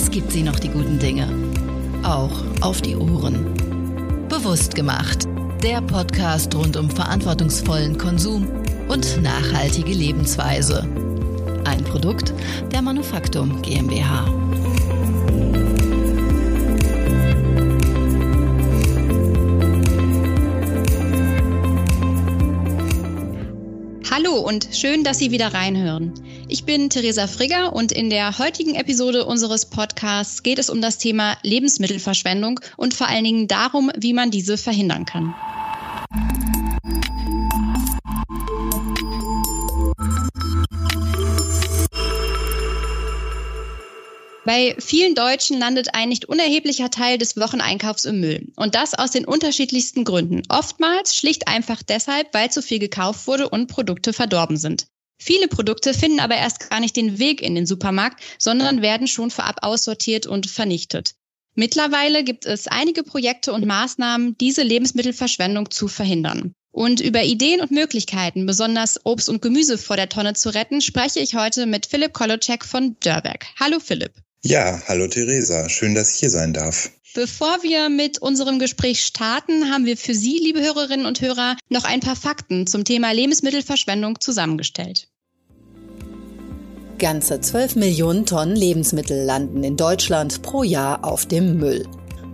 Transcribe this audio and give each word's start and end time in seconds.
Es 0.00 0.12
gibt 0.12 0.30
sie 0.30 0.44
noch, 0.44 0.60
die 0.60 0.68
guten 0.68 1.00
Dinge. 1.00 1.28
Auch 2.04 2.30
auf 2.60 2.80
die 2.80 2.94
Ohren. 2.94 3.52
Bewusst 4.28 4.76
gemacht. 4.76 5.26
Der 5.60 5.82
Podcast 5.82 6.54
rund 6.54 6.76
um 6.76 6.88
verantwortungsvollen 6.88 7.98
Konsum 7.98 8.46
und 8.86 9.20
nachhaltige 9.20 9.90
Lebensweise. 9.90 10.86
Ein 11.64 11.82
Produkt 11.82 12.32
der 12.70 12.80
Manufaktum 12.80 13.60
GmbH. 13.60 14.24
Hallo 24.12 24.34
und 24.46 24.68
schön, 24.70 25.02
dass 25.02 25.18
Sie 25.18 25.32
wieder 25.32 25.52
reinhören. 25.52 26.14
Ich 26.50 26.64
bin 26.64 26.88
Theresa 26.88 27.26
Frigger 27.26 27.74
und 27.74 27.92
in 27.92 28.08
der 28.08 28.38
heutigen 28.38 28.74
Episode 28.74 29.26
unseres 29.26 29.66
Podcasts 29.66 30.42
geht 30.42 30.58
es 30.58 30.70
um 30.70 30.80
das 30.80 30.96
Thema 30.96 31.36
Lebensmittelverschwendung 31.42 32.60
und 32.78 32.94
vor 32.94 33.06
allen 33.06 33.24
Dingen 33.24 33.48
darum, 33.48 33.90
wie 33.98 34.14
man 34.14 34.30
diese 34.30 34.56
verhindern 34.56 35.04
kann. 35.04 35.34
Bei 44.46 44.74
vielen 44.78 45.14
Deutschen 45.14 45.58
landet 45.58 45.94
ein 45.94 46.08
nicht 46.08 46.24
unerheblicher 46.24 46.90
Teil 46.90 47.18
des 47.18 47.36
Wocheneinkaufs 47.36 48.06
im 48.06 48.20
Müll. 48.20 48.50
Und 48.56 48.74
das 48.74 48.94
aus 48.94 49.10
den 49.10 49.26
unterschiedlichsten 49.26 50.04
Gründen. 50.04 50.40
Oftmals 50.48 51.14
schlicht 51.14 51.46
einfach 51.46 51.82
deshalb, 51.82 52.32
weil 52.32 52.50
zu 52.50 52.62
viel 52.62 52.78
gekauft 52.78 53.26
wurde 53.26 53.50
und 53.50 53.66
Produkte 53.66 54.14
verdorben 54.14 54.56
sind. 54.56 54.86
Viele 55.20 55.48
Produkte 55.48 55.94
finden 55.94 56.20
aber 56.20 56.36
erst 56.36 56.70
gar 56.70 56.80
nicht 56.80 56.96
den 56.96 57.18
Weg 57.18 57.42
in 57.42 57.54
den 57.54 57.66
Supermarkt, 57.66 58.22
sondern 58.38 58.82
werden 58.82 59.08
schon 59.08 59.30
vorab 59.30 59.58
aussortiert 59.62 60.26
und 60.26 60.48
vernichtet. 60.48 61.14
Mittlerweile 61.54 62.22
gibt 62.22 62.46
es 62.46 62.68
einige 62.68 63.02
Projekte 63.02 63.52
und 63.52 63.66
Maßnahmen, 63.66 64.36
diese 64.38 64.62
Lebensmittelverschwendung 64.62 65.70
zu 65.72 65.88
verhindern. 65.88 66.52
Und 66.70 67.00
über 67.00 67.24
Ideen 67.24 67.60
und 67.60 67.72
Möglichkeiten, 67.72 68.46
besonders 68.46 69.04
Obst 69.04 69.28
und 69.28 69.42
Gemüse 69.42 69.76
vor 69.76 69.96
der 69.96 70.08
Tonne 70.08 70.34
zu 70.34 70.54
retten, 70.54 70.80
spreche 70.80 71.18
ich 71.18 71.34
heute 71.34 71.66
mit 71.66 71.86
Philipp 71.86 72.12
Kolocek 72.12 72.64
von 72.64 72.96
Dörberg. 73.00 73.46
Hallo 73.58 73.80
Philipp. 73.80 74.12
Ja, 74.44 74.80
hallo 74.86 75.08
Theresa. 75.08 75.68
Schön, 75.68 75.96
dass 75.96 76.14
ich 76.14 76.20
hier 76.20 76.30
sein 76.30 76.52
darf. 76.52 76.90
Bevor 77.18 77.64
wir 77.64 77.88
mit 77.88 78.22
unserem 78.22 78.60
Gespräch 78.60 79.02
starten, 79.02 79.72
haben 79.72 79.86
wir 79.86 79.96
für 79.96 80.14
Sie, 80.14 80.38
liebe 80.38 80.60
Hörerinnen 80.60 81.04
und 81.04 81.20
Hörer, 81.20 81.56
noch 81.68 81.82
ein 81.82 81.98
paar 81.98 82.14
Fakten 82.14 82.68
zum 82.68 82.84
Thema 82.84 83.10
Lebensmittelverschwendung 83.10 84.20
zusammengestellt. 84.20 85.08
Ganze 86.98 87.40
12 87.40 87.74
Millionen 87.74 88.24
Tonnen 88.24 88.54
Lebensmittel 88.54 89.24
landen 89.24 89.64
in 89.64 89.76
Deutschland 89.76 90.42
pro 90.42 90.62
Jahr 90.62 91.04
auf 91.04 91.26
dem 91.26 91.58
Müll. 91.58 91.88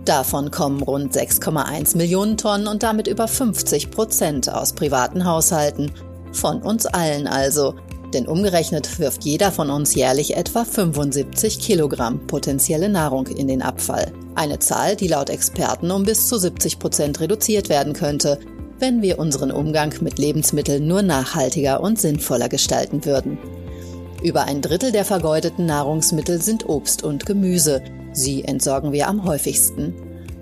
Davon 0.05 0.51
kommen 0.51 0.83
rund 0.83 1.15
6,1 1.15 1.97
Millionen 1.97 2.37
Tonnen 2.37 2.67
und 2.67 2.83
damit 2.83 3.07
über 3.07 3.27
50 3.27 3.89
Prozent 3.89 4.49
aus 4.49 4.73
privaten 4.73 5.25
Haushalten. 5.25 5.91
Von 6.31 6.61
uns 6.61 6.85
allen 6.85 7.25
also. 7.25 7.73
Denn 8.15 8.27
umgerechnet 8.27 8.97
wirft 8.97 9.25
jeder 9.25 9.51
von 9.51 9.69
uns 9.69 9.93
jährlich 9.93 10.37
etwa 10.37 10.63
75 10.63 11.59
Kilogramm 11.59 12.25
potenzielle 12.27 12.87
Nahrung 12.87 13.27
in 13.27 13.49
den 13.49 13.61
Abfall. 13.61 14.09
Eine 14.35 14.59
Zahl, 14.59 14.95
die 14.95 15.09
laut 15.09 15.29
Experten 15.29 15.91
um 15.91 16.03
bis 16.03 16.29
zu 16.29 16.37
70 16.37 16.79
Prozent 16.79 17.19
reduziert 17.19 17.67
werden 17.67 17.91
könnte, 17.91 18.39
wenn 18.79 19.01
wir 19.01 19.19
unseren 19.19 19.51
Umgang 19.51 19.93
mit 19.99 20.17
Lebensmitteln 20.17 20.87
nur 20.87 21.01
nachhaltiger 21.01 21.81
und 21.81 21.99
sinnvoller 21.99 22.47
gestalten 22.47 23.03
würden. 23.03 23.37
Über 24.23 24.45
ein 24.45 24.61
Drittel 24.61 24.93
der 24.93 25.03
vergeudeten 25.03 25.65
Nahrungsmittel 25.65 26.41
sind 26.41 26.69
Obst 26.69 27.03
und 27.03 27.25
Gemüse. 27.25 27.81
Sie 28.13 28.45
entsorgen 28.45 28.93
wir 28.93 29.09
am 29.09 29.25
häufigsten. 29.25 29.93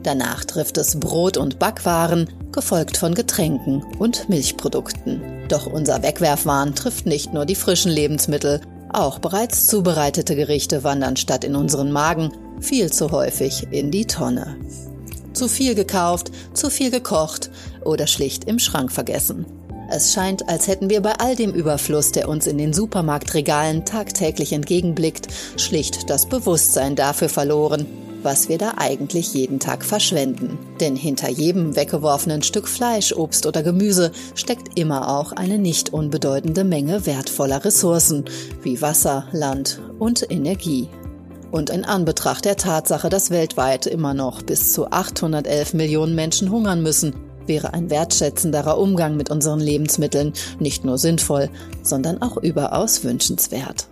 Danach 0.04 0.46
trifft 0.46 0.78
es 0.78 1.00
Brot 1.00 1.38
und 1.38 1.58
Backwaren, 1.58 2.30
gefolgt 2.52 2.98
von 2.98 3.16
Getränken 3.16 3.84
und 3.98 4.30
Milchprodukten. 4.30 5.33
Doch 5.54 5.68
unser 5.68 6.02
Wegwerfwahn 6.02 6.74
trifft 6.74 7.06
nicht 7.06 7.32
nur 7.32 7.46
die 7.46 7.54
frischen 7.54 7.92
Lebensmittel, 7.92 8.60
auch 8.92 9.20
bereits 9.20 9.68
zubereitete 9.68 10.36
Gerichte 10.36 10.84
wandern 10.84 11.16
statt 11.16 11.44
in 11.44 11.56
unseren 11.56 11.92
Magen 11.92 12.32
viel 12.60 12.92
zu 12.92 13.12
häufig 13.12 13.68
in 13.70 13.92
die 13.92 14.08
Tonne. 14.08 14.58
Zu 15.34 15.48
viel 15.48 15.76
gekauft, 15.76 16.32
zu 16.56 16.72
viel 16.72 16.90
gekocht 16.90 17.52
oder 17.86 18.08
schlicht 18.08 18.46
im 18.46 18.58
Schrank 18.58 18.92
vergessen. 18.92 19.46
Es 19.92 20.12
scheint, 20.12 20.50
als 20.50 20.68
hätten 20.68 20.90
wir 20.90 21.02
bei 21.02 21.14
all 21.20 21.36
dem 21.36 21.54
Überfluss, 21.54 22.12
der 22.12 22.30
uns 22.30 22.48
in 22.48 22.58
den 22.58 22.74
Supermarktregalen 22.74 23.86
tagtäglich 23.86 24.54
entgegenblickt, 24.54 25.28
schlicht 25.56 26.10
das 26.10 26.26
Bewusstsein 26.26 26.96
dafür 26.96 27.30
verloren, 27.30 27.86
was 28.24 28.50
wir 28.50 28.58
da 28.58 28.74
eigentlich 28.78 29.34
jeden 29.34 29.60
Tag 29.60 29.86
verschwenden. 29.86 30.58
Denn 30.80 30.96
hinter 30.96 31.30
jedem 31.30 31.76
weggeworfenen 31.76 32.44
Stück 32.44 32.68
Fleisch, 32.68 33.14
Obst 33.14 33.46
oder 33.46 33.64
Gemüse 33.64 34.12
steckt 34.36 34.78
immer 34.80 35.10
auch 35.10 35.32
eine 35.32 35.58
nicht 35.58 35.92
unbedeutende 35.94 36.64
Menge 36.64 37.06
wertvoller 37.06 37.64
Ressourcen 37.64 38.26
wie 38.62 38.82
Wasser, 38.82 39.28
Land 39.32 39.80
und 40.00 40.30
Energie. 40.32 40.90
Und 41.52 41.70
in 41.70 41.86
Anbetracht 41.86 42.46
der 42.46 42.58
Tatsache, 42.58 43.10
dass 43.10 43.30
weltweit 43.30 43.86
immer 43.86 44.14
noch 44.14 44.42
bis 44.42 44.74
zu 44.74 44.90
811 44.90 45.74
Millionen 45.76 46.16
Menschen 46.16 46.50
hungern 46.50 46.82
müssen, 46.82 47.14
wäre 47.46 47.74
ein 47.74 47.90
wertschätzenderer 47.90 48.78
Umgang 48.78 49.18
mit 49.18 49.30
unseren 49.30 49.60
Lebensmitteln 49.60 50.34
nicht 50.60 50.86
nur 50.86 50.98
sinnvoll, 50.98 51.50
sondern 51.84 52.22
auch 52.22 52.38
überaus 52.38 53.04
wünschenswert. 53.04 53.88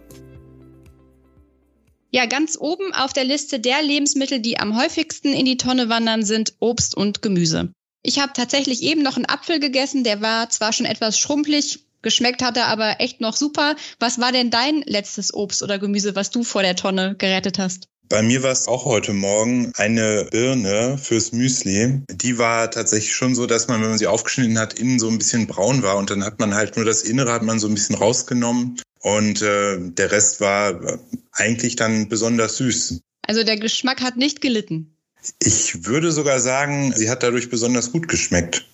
Ja, 2.13 2.25
ganz 2.25 2.57
oben 2.59 2.93
auf 2.93 3.13
der 3.13 3.23
Liste 3.23 3.61
der 3.61 3.81
Lebensmittel, 3.81 4.41
die 4.41 4.59
am 4.59 4.77
häufigsten 4.77 5.31
in 5.31 5.45
die 5.45 5.55
Tonne 5.55 5.87
wandern, 5.87 6.25
sind 6.25 6.55
Obst 6.59 6.95
und 6.95 7.21
Gemüse. 7.21 7.71
Ich 8.03 8.19
habe 8.19 8.33
tatsächlich 8.33 8.83
eben 8.83 9.01
noch 9.01 9.15
einen 9.15 9.29
Apfel 9.29 9.61
gegessen, 9.61 10.03
der 10.03 10.21
war 10.21 10.49
zwar 10.49 10.73
schon 10.73 10.85
etwas 10.85 11.17
schrumpelig, 11.17 11.85
geschmeckt 12.01 12.43
hat 12.43 12.57
er 12.57 12.67
aber 12.67 12.99
echt 12.99 13.21
noch 13.21 13.37
super. 13.37 13.77
Was 13.99 14.19
war 14.19 14.33
denn 14.33 14.49
dein 14.49 14.81
letztes 14.81 15.33
Obst 15.33 15.63
oder 15.63 15.79
Gemüse, 15.79 16.13
was 16.13 16.31
du 16.31 16.43
vor 16.43 16.63
der 16.63 16.75
Tonne 16.75 17.15
gerettet 17.17 17.59
hast? 17.59 17.87
Bei 18.09 18.21
mir 18.21 18.43
war 18.43 18.51
es 18.51 18.67
auch 18.67 18.83
heute 18.83 19.13
Morgen 19.13 19.71
eine 19.77 20.27
Birne 20.31 20.97
fürs 20.97 21.31
Müsli. 21.31 22.01
Die 22.11 22.37
war 22.37 22.69
tatsächlich 22.69 23.13
schon 23.13 23.35
so, 23.35 23.45
dass 23.45 23.69
man, 23.69 23.81
wenn 23.81 23.87
man 23.87 23.97
sie 23.97 24.07
aufgeschnitten 24.07 24.59
hat, 24.59 24.73
innen 24.73 24.99
so 24.99 25.07
ein 25.07 25.17
bisschen 25.17 25.47
braun 25.47 25.81
war 25.81 25.95
und 25.95 26.09
dann 26.09 26.25
hat 26.25 26.41
man 26.41 26.55
halt 26.55 26.75
nur 26.75 26.83
das 26.83 27.03
Innere 27.03 27.31
hat 27.31 27.43
man 27.43 27.57
so 27.57 27.67
ein 27.67 27.73
bisschen 27.73 27.95
rausgenommen 27.95 28.81
und 29.01 29.41
äh, 29.41 29.77
der 29.79 30.11
Rest 30.11 30.41
war 30.41 30.99
eigentlich 31.31 31.75
dann 31.75 32.09
besonders 32.09 32.57
süß. 32.57 33.01
Also 33.27 33.43
der 33.43 33.57
Geschmack 33.57 34.01
hat 34.01 34.17
nicht 34.17 34.41
gelitten. 34.41 34.95
Ich 35.39 35.85
würde 35.85 36.11
sogar 36.11 36.39
sagen, 36.39 36.93
sie 36.95 37.09
hat 37.09 37.23
dadurch 37.23 37.49
besonders 37.49 37.91
gut 37.91 38.07
geschmeckt. 38.07 38.65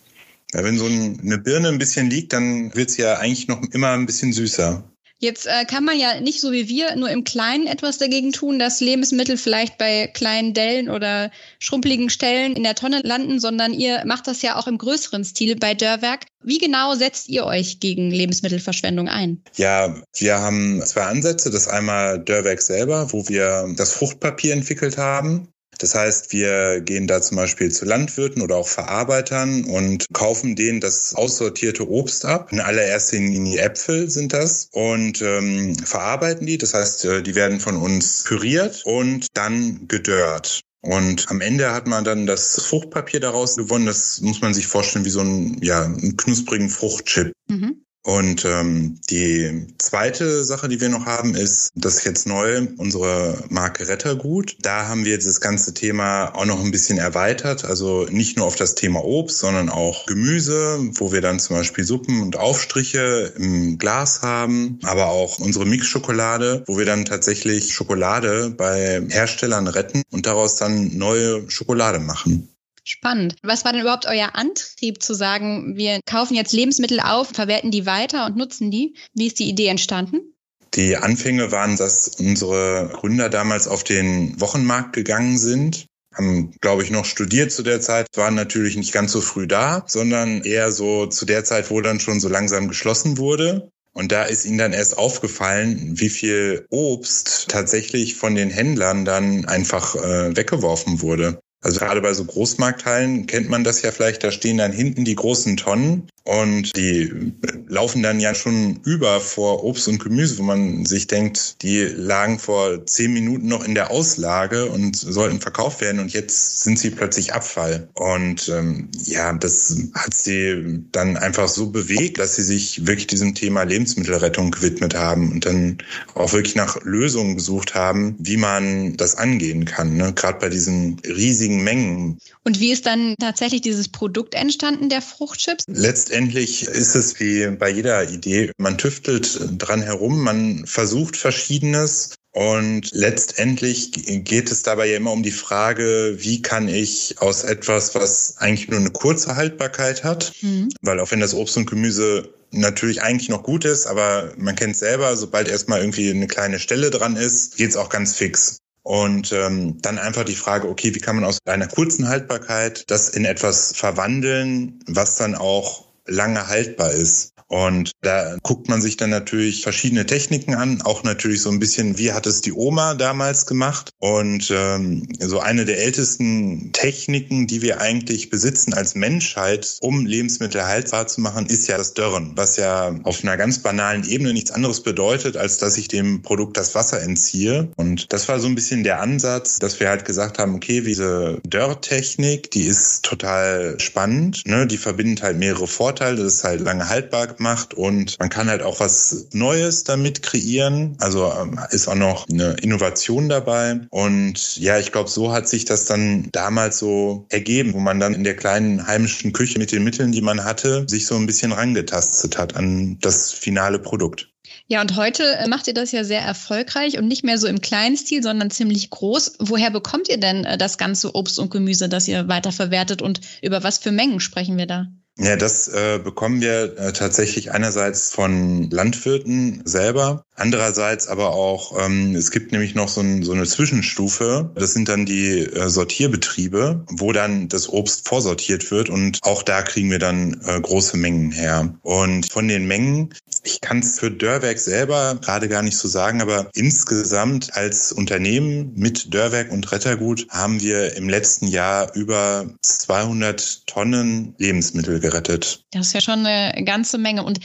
Ja, 0.53 0.63
wenn 0.63 0.77
so 0.77 0.85
eine 0.85 1.37
Birne 1.37 1.67
ein 1.67 1.77
bisschen 1.77 2.09
liegt, 2.09 2.31
dann 2.31 2.73
wird 2.73 2.89
sie 2.89 3.01
ja 3.01 3.15
eigentlich 3.15 3.49
noch 3.49 3.61
immer 3.71 3.91
ein 3.91 4.05
bisschen 4.05 4.31
süßer. 4.31 4.83
Jetzt 5.19 5.47
äh, 5.47 5.65
kann 5.65 5.83
man 5.83 5.99
ja 5.99 6.19
nicht 6.19 6.41
so 6.41 6.51
wie 6.51 6.69
wir 6.69 6.95
nur 6.95 7.09
im 7.09 7.23
Kleinen 7.23 7.65
etwas 7.65 7.97
dagegen 7.97 8.33
tun, 8.33 8.59
dass 8.59 8.81
Lebensmittel 8.81 9.37
vielleicht 9.37 9.79
bei 9.79 10.07
kleinen 10.07 10.53
Dellen 10.53 10.89
oder 10.89 11.31
schrumpeligen 11.57 12.11
Stellen 12.11 12.55
in 12.55 12.63
der 12.63 12.75
Tonne 12.75 13.01
landen, 13.03 13.39
sondern 13.39 13.73
ihr 13.73 14.05
macht 14.05 14.27
das 14.27 14.43
ja 14.43 14.57
auch 14.57 14.67
im 14.67 14.77
größeren 14.77 15.25
Stil 15.25 15.55
bei 15.55 15.73
Dörrwerk. 15.73 16.25
Wie 16.43 16.59
genau 16.59 16.93
setzt 16.93 17.29
ihr 17.29 17.45
euch 17.45 17.79
gegen 17.79 18.11
Lebensmittelverschwendung 18.11 19.09
ein? 19.09 19.41
Ja, 19.55 19.95
wir 20.15 20.39
haben 20.39 20.83
zwei 20.85 21.03
Ansätze. 21.03 21.49
Das 21.49 21.67
einmal 21.67 22.19
Dörrwerk 22.23 22.61
selber, 22.61 23.11
wo 23.11 23.27
wir 23.27 23.73
das 23.75 23.93
Fruchtpapier 23.93 24.53
entwickelt 24.53 24.97
haben. 24.97 25.49
Das 25.77 25.95
heißt, 25.95 26.31
wir 26.31 26.81
gehen 26.81 27.07
da 27.07 27.21
zum 27.21 27.37
Beispiel 27.37 27.71
zu 27.71 27.85
Landwirten 27.85 28.41
oder 28.41 28.57
auch 28.57 28.67
Verarbeitern 28.67 29.65
und 29.65 30.05
kaufen 30.13 30.55
denen 30.55 30.81
das 30.81 31.13
aussortierte 31.15 31.89
Obst 31.89 32.25
ab. 32.25 32.51
In 32.51 32.59
allererster 32.59 33.17
Linie 33.17 33.61
Äpfel 33.61 34.09
sind 34.09 34.33
das 34.33 34.69
und 34.71 35.21
ähm, 35.21 35.75
verarbeiten 35.75 36.45
die. 36.45 36.57
Das 36.57 36.73
heißt, 36.73 37.05
äh, 37.05 37.23
die 37.23 37.35
werden 37.35 37.59
von 37.59 37.77
uns 37.77 38.23
püriert 38.23 38.81
und 38.85 39.27
dann 39.33 39.87
gedörrt. 39.87 40.61
Und 40.81 41.29
am 41.29 41.41
Ende 41.41 41.73
hat 41.73 41.87
man 41.87 42.03
dann 42.03 42.27
das 42.27 42.61
Fruchtpapier 42.63 43.19
daraus 43.19 43.55
gewonnen. 43.55 43.87
Das 43.87 44.21
muss 44.21 44.41
man 44.41 44.53
sich 44.53 44.67
vorstellen 44.67 45.05
wie 45.05 45.09
so 45.09 45.21
ein, 45.21 45.57
ja, 45.61 45.83
einen 45.83 46.15
knusprigen 46.15 46.69
Fruchtchip. 46.69 47.33
Mhm. 47.47 47.83
Und 48.07 48.45
ähm, 48.45 49.01
die 49.09 49.67
zweite 49.79 50.45
Sache, 50.45 50.69
die 50.69 50.79
wir 50.79 50.87
noch 50.87 51.05
haben, 51.05 51.35
ist, 51.35 51.73
dass 51.75 52.05
jetzt 52.05 52.25
neu 52.25 52.65
unsere 52.77 53.43
Marke 53.49 53.89
Rettergut. 53.89 54.55
Da 54.61 54.87
haben 54.87 55.03
wir 55.03 55.17
das 55.17 55.41
ganze 55.41 55.73
Thema 55.73 56.33
auch 56.33 56.45
noch 56.45 56.63
ein 56.63 56.71
bisschen 56.71 56.99
erweitert. 56.99 57.65
Also 57.65 58.05
nicht 58.09 58.37
nur 58.37 58.45
auf 58.45 58.55
das 58.55 58.75
Thema 58.75 59.03
Obst, 59.03 59.39
sondern 59.39 59.67
auch 59.67 60.05
Gemüse, 60.05 60.79
wo 60.93 61.11
wir 61.11 61.19
dann 61.19 61.37
zum 61.41 61.57
Beispiel 61.57 61.83
Suppen 61.83 62.21
und 62.21 62.37
Aufstriche 62.37 63.33
im 63.35 63.77
Glas 63.77 64.21
haben, 64.21 64.79
aber 64.83 65.07
auch 65.07 65.39
unsere 65.39 65.65
Mixschokolade, 65.65 66.63
wo 66.65 66.77
wir 66.77 66.85
dann 66.85 67.03
tatsächlich 67.03 67.73
Schokolade 67.73 68.51
bei 68.51 69.05
Herstellern 69.09 69.67
retten 69.67 70.03
und 70.11 70.27
daraus 70.27 70.55
dann 70.55 70.97
neue 70.97 71.51
Schokolade 71.51 71.99
machen. 71.99 72.47
Spannend. 72.87 73.35
Was 73.43 73.65
war 73.65 73.73
denn 73.73 73.81
überhaupt 73.81 74.05
euer 74.05 74.29
Antrieb 74.35 75.03
zu 75.03 75.13
sagen, 75.13 75.75
wir 75.75 75.99
kaufen 76.05 76.35
jetzt 76.35 76.53
Lebensmittel 76.53 77.01
auf, 77.01 77.27
verwerten 77.33 77.69
die 77.69 77.85
weiter 77.85 78.25
und 78.25 78.37
nutzen 78.37 78.71
die? 78.71 78.95
Wie 79.13 79.27
ist 79.27 79.39
die 79.39 79.49
Idee 79.49 79.67
entstanden? 79.67 80.33
Die 80.73 80.95
Anfänge 80.95 81.51
waren, 81.51 81.75
dass 81.75 82.07
unsere 82.07 82.89
Gründer 82.93 83.29
damals 83.29 83.67
auf 83.67 83.83
den 83.83 84.39
Wochenmarkt 84.39 84.93
gegangen 84.93 85.37
sind 85.37 85.85
haben, 86.15 86.51
glaube 86.61 86.83
ich, 86.83 86.89
noch 86.89 87.05
studiert 87.05 87.51
zu 87.51 87.61
der 87.61 87.81
Zeit, 87.81 88.07
waren 88.15 88.35
natürlich 88.35 88.75
nicht 88.75 88.91
ganz 88.91 89.11
so 89.11 89.21
früh 89.21 89.47
da, 89.47 89.83
sondern 89.85 90.41
eher 90.41 90.71
so 90.71 91.05
zu 91.05 91.25
der 91.25 91.43
Zeit, 91.43 91.69
wo 91.69 91.81
dann 91.81 91.99
schon 91.99 92.19
so 92.19 92.27
langsam 92.27 92.67
geschlossen 92.67 93.17
wurde. 93.17 93.69
Und 93.93 94.11
da 94.11 94.23
ist 94.23 94.45
ihnen 94.45 94.57
dann 94.57 94.73
erst 94.73 94.97
aufgefallen, 94.97 95.99
wie 95.99 96.09
viel 96.09 96.65
Obst 96.69 97.49
tatsächlich 97.49 98.15
von 98.15 98.35
den 98.35 98.49
Händlern 98.49 99.05
dann 99.05 99.45
einfach 99.45 99.95
äh, 99.95 100.35
weggeworfen 100.35 101.01
wurde. 101.01 101.39
Also 101.61 101.79
gerade 101.79 102.01
bei 102.01 102.13
so 102.13 102.23
Großmarkthallen 102.23 103.25
kennt 103.25 103.49
man 103.49 103.63
das 103.63 103.81
ja 103.81 103.91
vielleicht, 103.91 104.23
da 104.23 104.31
stehen 104.31 104.57
dann 104.57 104.71
hinten 104.71 105.05
die 105.05 105.15
großen 105.15 105.57
Tonnen 105.57 106.07
und 106.23 106.75
die 106.75 107.33
laufen 107.67 108.03
dann 108.03 108.19
ja 108.19 108.35
schon 108.35 108.81
über 108.83 109.21
vor 109.21 109.63
Obst 109.63 109.87
und 109.87 109.99
Gemüse, 109.99 110.37
wo 110.37 110.43
man 110.43 110.85
sich 110.85 111.07
denkt, 111.07 111.61
die 111.63 111.83
lagen 111.83 112.37
vor 112.37 112.85
zehn 112.85 113.13
Minuten 113.13 113.47
noch 113.47 113.63
in 113.63 113.75
der 113.75 113.91
Auslage 113.91 114.65
und 114.65 114.97
sollten 114.97 115.39
verkauft 115.39 115.81
werden 115.81 115.99
und 115.99 116.11
jetzt 116.11 116.63
sind 116.63 116.77
sie 116.77 116.89
plötzlich 116.89 117.33
Abfall. 117.33 117.87
Und 117.93 118.49
ähm, 118.49 118.89
ja, 119.05 119.31
das 119.33 119.75
hat 119.93 120.13
sie 120.13 120.83
dann 120.91 121.15
einfach 121.15 121.47
so 121.47 121.69
bewegt, 121.69 122.19
dass 122.19 122.35
sie 122.35 122.43
sich 122.43 122.85
wirklich 122.85 123.07
diesem 123.07 123.33
Thema 123.33 123.63
Lebensmittelrettung 123.63 124.51
gewidmet 124.51 124.95
haben 124.95 125.31
und 125.31 125.45
dann 125.45 125.77
auch 126.13 126.33
wirklich 126.33 126.55
nach 126.55 126.77
Lösungen 126.83 127.35
gesucht 127.35 127.73
haben, 127.73 128.15
wie 128.19 128.37
man 128.37 128.97
das 128.97 129.15
angehen 129.15 129.63
kann, 129.63 129.95
ne? 129.95 130.11
gerade 130.13 130.39
bei 130.39 130.49
diesen 130.49 130.99
riesigen 131.05 131.46
Mengen. 131.55 132.19
Und 132.43 132.59
wie 132.59 132.71
ist 132.71 132.85
dann 132.85 133.15
tatsächlich 133.19 133.61
dieses 133.61 133.87
Produkt 133.87 134.35
entstanden, 134.35 134.89
der 134.89 135.01
Fruchtchips? 135.01 135.63
Letztendlich 135.67 136.17
letztendlich 136.27 136.63
ist 136.63 136.95
es 136.95 137.19
wie 137.19 137.47
bei 137.55 137.69
jeder 137.69 138.09
Idee. 138.09 138.51
Man 138.57 138.77
tüftelt 138.77 139.39
dran 139.57 139.81
herum, 139.81 140.23
man 140.23 140.65
versucht 140.65 141.15
Verschiedenes 141.15 142.15
und 142.31 142.91
letztendlich 142.91 143.91
geht 144.23 144.51
es 144.51 144.63
dabei 144.63 144.87
ja 144.87 144.97
immer 144.97 145.11
um 145.11 145.23
die 145.23 145.31
Frage, 145.31 146.17
wie 146.19 146.41
kann 146.41 146.67
ich 146.67 147.15
aus 147.19 147.43
etwas, 147.43 147.95
was 147.95 148.37
eigentlich 148.37 148.69
nur 148.69 148.79
eine 148.79 148.91
kurze 148.91 149.35
Haltbarkeit 149.35 150.03
hat, 150.03 150.33
mhm. 150.41 150.69
weil 150.81 150.99
auch 150.99 151.11
wenn 151.11 151.19
das 151.19 151.33
Obst 151.33 151.57
und 151.57 151.69
Gemüse 151.69 152.33
natürlich 152.51 153.01
eigentlich 153.01 153.29
noch 153.29 153.43
gut 153.43 153.65
ist, 153.65 153.85
aber 153.85 154.33
man 154.37 154.55
kennt 154.55 154.73
es 154.73 154.79
selber, 154.79 155.15
sobald 155.17 155.47
erstmal 155.47 155.79
irgendwie 155.79 156.09
eine 156.09 156.27
kleine 156.27 156.59
Stelle 156.59 156.89
dran 156.89 157.15
ist, 157.15 157.57
geht 157.57 157.69
es 157.69 157.77
auch 157.77 157.89
ganz 157.89 158.15
fix. 158.15 158.59
Und 158.87 159.33
ähm, 159.33 159.81
dann 159.81 159.99
einfach 159.99 160.23
die 160.23 160.37
Frage, 160.37 160.69
okay, 160.69 160.95
wie 160.95 160.99
kann 160.99 161.17
man 161.17 161.25
aus 161.25 161.39
einer 161.43 161.67
kurzen 161.67 162.07
Haltbarkeit 162.07 162.89
das 162.89 163.09
in 163.09 163.25
etwas 163.25 163.73
verwandeln, 163.75 164.79
was 164.87 165.17
dann 165.17 165.35
auch 165.35 165.83
lange 166.05 166.47
haltbar 166.47 166.93
ist. 166.93 167.33
Und 167.47 167.91
da 168.01 168.37
guckt 168.43 168.67
man 168.69 168.81
sich 168.81 168.97
dann 168.97 169.09
natürlich 169.09 169.63
verschiedene 169.63 170.05
Techniken 170.05 170.55
an, 170.55 170.81
auch 170.81 171.03
natürlich 171.03 171.41
so 171.41 171.49
ein 171.49 171.59
bisschen, 171.59 171.97
wie 171.97 172.11
hat 172.11 172.25
es 172.27 172.41
die 172.41 172.53
Oma 172.53 172.93
damals 172.93 173.45
gemacht. 173.45 173.91
Und 173.99 174.51
ähm, 174.51 175.07
so 175.19 175.39
eine 175.39 175.65
der 175.65 175.79
ältesten 175.79 176.71
Techniken, 176.73 177.47
die 177.47 177.61
wir 177.61 177.79
eigentlich 177.79 178.29
besitzen 178.29 178.73
als 178.73 178.95
Menschheit, 178.95 179.77
um 179.81 180.05
Lebensmittel 180.05 180.65
haltbar 180.65 181.07
zu 181.07 181.21
machen, 181.21 181.45
ist 181.47 181.67
ja 181.67 181.77
das 181.77 181.93
Dörren, 181.93 182.33
was 182.35 182.57
ja 182.57 182.95
auf 183.03 183.23
einer 183.23 183.37
ganz 183.37 183.59
banalen 183.59 184.03
Ebene 184.07 184.33
nichts 184.33 184.51
anderes 184.51 184.83
bedeutet, 184.83 185.37
als 185.37 185.57
dass 185.57 185.77
ich 185.77 185.87
dem 185.87 186.21
Produkt 186.21 186.57
das 186.57 186.75
Wasser 186.75 187.01
entziehe. 187.01 187.71
Und 187.77 188.11
das 188.11 188.27
war 188.27 188.39
so 188.39 188.47
ein 188.47 188.55
bisschen 188.55 188.83
der 188.83 188.99
Ansatz, 188.99 189.59
dass 189.59 189.79
wir 189.79 189.89
halt 189.89 190.05
gesagt 190.05 190.39
haben, 190.39 190.55
okay, 190.55 190.81
diese 190.81 191.39
Dörrtechnik, 191.47 192.51
die 192.51 192.63
ist 192.63 193.03
total 193.03 193.79
spannend. 193.79 194.41
Ne? 194.45 194.67
Die 194.67 194.77
verbindet 194.77 195.21
halt 195.21 195.37
mehrere 195.37 195.67
Vorteile. 195.67 196.17
Das 196.17 196.35
ist 196.35 196.43
halt 196.43 196.61
lange 196.61 196.89
haltbar 196.89 197.36
macht 197.39 197.73
und 197.73 198.19
man 198.19 198.29
kann 198.29 198.49
halt 198.49 198.61
auch 198.61 198.79
was 198.79 199.27
Neues 199.33 199.83
damit 199.83 200.23
kreieren. 200.23 200.95
Also 200.99 201.31
ähm, 201.31 201.59
ist 201.71 201.87
auch 201.87 201.95
noch 201.95 202.27
eine 202.29 202.55
Innovation 202.61 203.29
dabei. 203.29 203.79
Und 203.89 204.57
ja, 204.57 204.79
ich 204.79 204.91
glaube, 204.91 205.09
so 205.09 205.31
hat 205.31 205.47
sich 205.47 205.65
das 205.65 205.85
dann 205.85 206.29
damals 206.31 206.79
so 206.79 207.25
ergeben, 207.29 207.73
wo 207.73 207.79
man 207.79 207.99
dann 207.99 208.13
in 208.13 208.23
der 208.23 208.35
kleinen 208.35 208.85
heimischen 208.85 209.33
Küche 209.33 209.59
mit 209.59 209.71
den 209.71 209.83
Mitteln, 209.83 210.11
die 210.11 210.21
man 210.21 210.43
hatte, 210.43 210.85
sich 210.87 211.05
so 211.05 211.15
ein 211.15 211.25
bisschen 211.25 211.51
rangetastet 211.51 212.37
hat 212.37 212.55
an 212.55 212.97
das 213.01 213.31
finale 213.31 213.79
Produkt. 213.79 214.29
Ja, 214.69 214.81
und 214.81 214.97
heute 214.97 215.23
äh, 215.23 215.47
macht 215.47 215.67
ihr 215.67 215.73
das 215.73 215.93
ja 215.93 216.03
sehr 216.03 216.21
erfolgreich 216.21 216.97
und 216.97 217.07
nicht 217.07 217.23
mehr 217.23 217.37
so 217.37 217.47
im 217.47 217.61
kleinen 217.61 217.95
Stil, 217.95 218.21
sondern 218.21 218.51
ziemlich 218.51 218.89
groß. 218.89 219.35
Woher 219.39 219.71
bekommt 219.71 220.09
ihr 220.09 220.19
denn 220.19 220.43
äh, 220.43 220.57
das 220.57 220.77
ganze 220.77 221.15
Obst 221.15 221.39
und 221.39 221.51
Gemüse, 221.51 221.87
das 221.87 222.07
ihr 222.07 222.27
weiterverwertet 222.27 223.01
und 223.01 223.21
über 223.41 223.63
was 223.63 223.77
für 223.77 223.91
Mengen 223.91 224.19
sprechen 224.19 224.57
wir 224.57 224.67
da? 224.67 224.87
Ja, 225.19 225.35
das 225.35 225.67
äh, 225.67 225.99
bekommen 226.03 226.41
wir 226.41 226.77
äh, 226.77 226.93
tatsächlich 226.93 227.51
einerseits 227.51 228.11
von 228.11 228.69
Landwirten 228.69 229.63
selber, 229.65 230.26
andererseits 230.37 231.07
aber 231.07 231.33
auch, 231.33 231.77
ähm, 231.83 232.15
es 232.15 232.31
gibt 232.31 232.51
nämlich 232.51 232.75
noch 232.75 232.87
so, 232.87 233.01
ein, 233.01 233.23
so 233.23 233.33
eine 233.33 233.45
Zwischenstufe, 233.45 234.51
das 234.55 234.73
sind 234.73 234.87
dann 234.87 235.05
die 235.05 235.39
äh, 235.39 235.69
Sortierbetriebe, 235.69 236.85
wo 236.89 237.11
dann 237.11 237.49
das 237.49 237.67
Obst 237.69 238.07
vorsortiert 238.07 238.71
wird 238.71 238.89
und 238.89 239.19
auch 239.23 239.43
da 239.43 239.61
kriegen 239.61 239.91
wir 239.91 239.99
dann 239.99 240.39
äh, 240.45 240.59
große 240.61 240.97
Mengen 240.97 241.31
her. 241.31 241.73
Und 241.81 242.31
von 242.31 242.47
den 242.47 242.67
Mengen, 242.67 243.13
ich 243.43 243.61
kann 243.61 243.79
es 243.79 243.99
für 243.99 244.11
Dörrwerk 244.11 244.59
selber 244.59 245.17
gerade 245.21 245.49
gar 245.49 245.63
nicht 245.63 245.77
so 245.77 245.87
sagen, 245.87 246.21
aber 246.21 246.49
insgesamt 246.53 247.55
als 247.55 247.91
Unternehmen 247.91 248.73
mit 248.75 249.13
Dörrwerk 249.13 249.51
und 249.51 249.71
Rettergut 249.71 250.27
haben 250.29 250.61
wir 250.61 250.95
im 250.95 251.09
letzten 251.09 251.47
Jahr 251.47 251.93
über 251.95 252.47
200 252.61 253.65
Tonnen 253.67 254.35
Lebensmittel 254.37 254.99
gerettet. 254.99 255.63
Das 255.71 255.87
ist 255.87 255.93
ja 255.93 256.01
schon 256.01 256.25
eine 256.25 256.63
ganze 256.63 256.97
Menge. 256.97 257.23
Und 257.23 257.39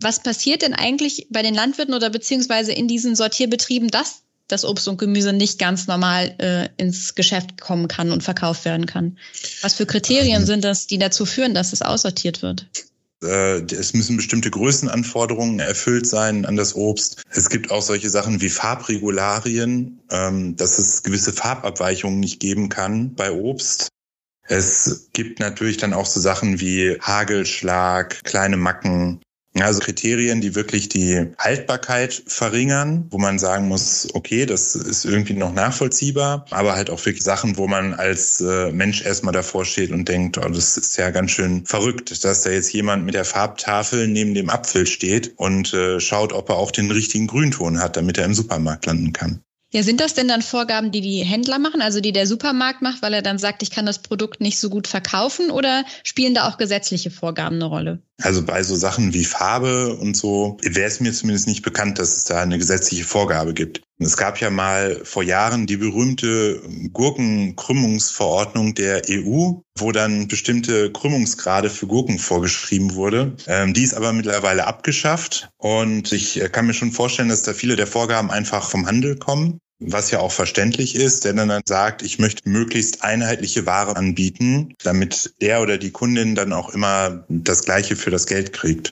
was 0.00 0.22
passiert 0.22 0.62
denn 0.62 0.74
eigentlich 0.74 1.26
bei 1.30 1.42
den 1.42 1.54
Landwirten 1.54 1.94
oder 1.94 2.10
beziehungsweise 2.10 2.72
in 2.72 2.88
diesen 2.88 3.16
Sortierbetrieben, 3.16 3.88
dass 3.88 4.22
das 4.48 4.64
Obst 4.64 4.88
und 4.88 4.98
Gemüse 4.98 5.32
nicht 5.32 5.58
ganz 5.58 5.86
normal 5.86 6.34
äh, 6.38 6.68
ins 6.82 7.14
Geschäft 7.14 7.60
kommen 7.60 7.88
kann 7.88 8.10
und 8.10 8.22
verkauft 8.22 8.64
werden 8.64 8.86
kann? 8.86 9.18
Was 9.62 9.74
für 9.74 9.86
Kriterien 9.86 10.46
sind 10.46 10.64
das, 10.64 10.86
die 10.86 10.98
dazu 10.98 11.26
führen, 11.26 11.54
dass 11.54 11.72
es 11.72 11.82
aussortiert 11.82 12.42
wird? 12.42 12.66
Äh, 13.22 13.62
es 13.72 13.92
müssen 13.92 14.16
bestimmte 14.16 14.50
Größenanforderungen 14.50 15.60
erfüllt 15.60 16.06
sein 16.06 16.46
an 16.46 16.56
das 16.56 16.74
Obst. 16.74 17.22
Es 17.30 17.50
gibt 17.50 17.70
auch 17.70 17.82
solche 17.82 18.08
Sachen 18.08 18.40
wie 18.40 18.48
Farbregularien, 18.48 20.00
ähm, 20.10 20.56
dass 20.56 20.78
es 20.78 21.02
gewisse 21.02 21.32
Farbabweichungen 21.32 22.20
nicht 22.20 22.40
geben 22.40 22.68
kann 22.68 23.14
bei 23.14 23.30
Obst. 23.30 23.88
Es 24.42 25.10
gibt 25.12 25.38
natürlich 25.38 25.76
dann 25.76 25.92
auch 25.92 26.06
so 26.06 26.18
Sachen 26.18 26.60
wie 26.60 26.98
Hagelschlag, 27.00 28.24
kleine 28.24 28.56
Macken, 28.56 29.20
also 29.58 29.80
Kriterien, 29.80 30.40
die 30.40 30.54
wirklich 30.54 30.88
die 30.88 31.26
Haltbarkeit 31.38 32.22
verringern, 32.26 33.06
wo 33.10 33.18
man 33.18 33.38
sagen 33.38 33.66
muss, 33.68 34.08
okay, 34.14 34.46
das 34.46 34.76
ist 34.76 35.04
irgendwie 35.04 35.34
noch 35.34 35.52
nachvollziehbar, 35.52 36.46
aber 36.50 36.74
halt 36.74 36.88
auch 36.88 37.04
wirklich 37.04 37.24
Sachen, 37.24 37.56
wo 37.56 37.66
man 37.66 37.94
als 37.94 38.40
äh, 38.40 38.70
Mensch 38.70 39.04
erstmal 39.04 39.34
davor 39.34 39.64
steht 39.64 39.90
und 39.90 40.08
denkt, 40.08 40.38
oh, 40.38 40.48
das 40.48 40.76
ist 40.76 40.96
ja 40.96 41.10
ganz 41.10 41.32
schön 41.32 41.66
verrückt, 41.66 42.24
dass 42.24 42.42
da 42.42 42.50
jetzt 42.50 42.72
jemand 42.72 43.04
mit 43.04 43.14
der 43.14 43.24
Farbtafel 43.24 44.06
neben 44.06 44.34
dem 44.34 44.50
Apfel 44.50 44.86
steht 44.86 45.32
und 45.36 45.74
äh, 45.74 45.98
schaut, 45.98 46.32
ob 46.32 46.48
er 46.48 46.56
auch 46.56 46.70
den 46.70 46.90
richtigen 46.90 47.26
Grünton 47.26 47.80
hat, 47.80 47.96
damit 47.96 48.18
er 48.18 48.26
im 48.26 48.34
Supermarkt 48.34 48.86
landen 48.86 49.12
kann. 49.12 49.42
Ja, 49.72 49.84
sind 49.84 50.00
das 50.00 50.14
denn 50.14 50.26
dann 50.26 50.42
Vorgaben, 50.42 50.90
die 50.90 51.00
die 51.00 51.22
Händler 51.22 51.60
machen, 51.60 51.80
also 51.80 52.00
die 52.00 52.12
der 52.12 52.26
Supermarkt 52.26 52.82
macht, 52.82 53.02
weil 53.02 53.14
er 53.14 53.22
dann 53.22 53.38
sagt, 53.38 53.62
ich 53.62 53.70
kann 53.70 53.86
das 53.86 54.00
Produkt 54.00 54.40
nicht 54.40 54.58
so 54.58 54.68
gut 54.68 54.88
verkaufen 54.88 55.50
oder 55.50 55.84
spielen 56.02 56.34
da 56.34 56.48
auch 56.48 56.58
gesetzliche 56.58 57.12
Vorgaben 57.12 57.56
eine 57.56 57.66
Rolle? 57.66 58.02
Also 58.20 58.44
bei 58.44 58.64
so 58.64 58.74
Sachen 58.74 59.14
wie 59.14 59.24
Farbe 59.24 59.96
und 59.96 60.16
so 60.16 60.58
wäre 60.62 60.88
es 60.88 60.98
mir 60.98 61.12
zumindest 61.12 61.46
nicht 61.46 61.62
bekannt, 61.62 62.00
dass 62.00 62.16
es 62.16 62.24
da 62.24 62.42
eine 62.42 62.58
gesetzliche 62.58 63.04
Vorgabe 63.04 63.54
gibt. 63.54 63.82
Es 64.02 64.16
gab 64.16 64.40
ja 64.40 64.48
mal 64.48 65.02
vor 65.04 65.22
Jahren 65.22 65.66
die 65.66 65.76
berühmte 65.76 66.62
Gurkenkrümmungsverordnung 66.90 68.74
der 68.74 69.02
EU, 69.10 69.60
wo 69.78 69.92
dann 69.92 70.26
bestimmte 70.26 70.90
Krümmungsgrade 70.90 71.68
für 71.68 71.86
Gurken 71.86 72.18
vorgeschrieben 72.18 72.94
wurde. 72.94 73.36
Ähm, 73.46 73.74
die 73.74 73.82
ist 73.82 73.92
aber 73.92 74.14
mittlerweile 74.14 74.66
abgeschafft 74.66 75.50
und 75.58 76.12
ich 76.12 76.40
kann 76.50 76.66
mir 76.66 76.72
schon 76.72 76.92
vorstellen, 76.92 77.28
dass 77.28 77.42
da 77.42 77.52
viele 77.52 77.76
der 77.76 77.86
Vorgaben 77.86 78.30
einfach 78.30 78.68
vom 78.68 78.86
Handel 78.86 79.16
kommen 79.16 79.60
was 79.80 80.10
ja 80.10 80.20
auch 80.20 80.32
verständlich 80.32 80.94
ist, 80.94 81.24
der 81.24 81.32
dann 81.32 81.62
sagt, 81.64 82.02
ich 82.02 82.18
möchte 82.18 82.48
möglichst 82.48 83.02
einheitliche 83.02 83.64
Ware 83.64 83.96
anbieten, 83.96 84.74
damit 84.82 85.34
der 85.40 85.62
oder 85.62 85.78
die 85.78 85.90
Kundin 85.90 86.34
dann 86.34 86.52
auch 86.52 86.68
immer 86.68 87.24
das 87.28 87.64
Gleiche 87.64 87.96
für 87.96 88.10
das 88.10 88.26
Geld 88.26 88.52
kriegt. 88.52 88.90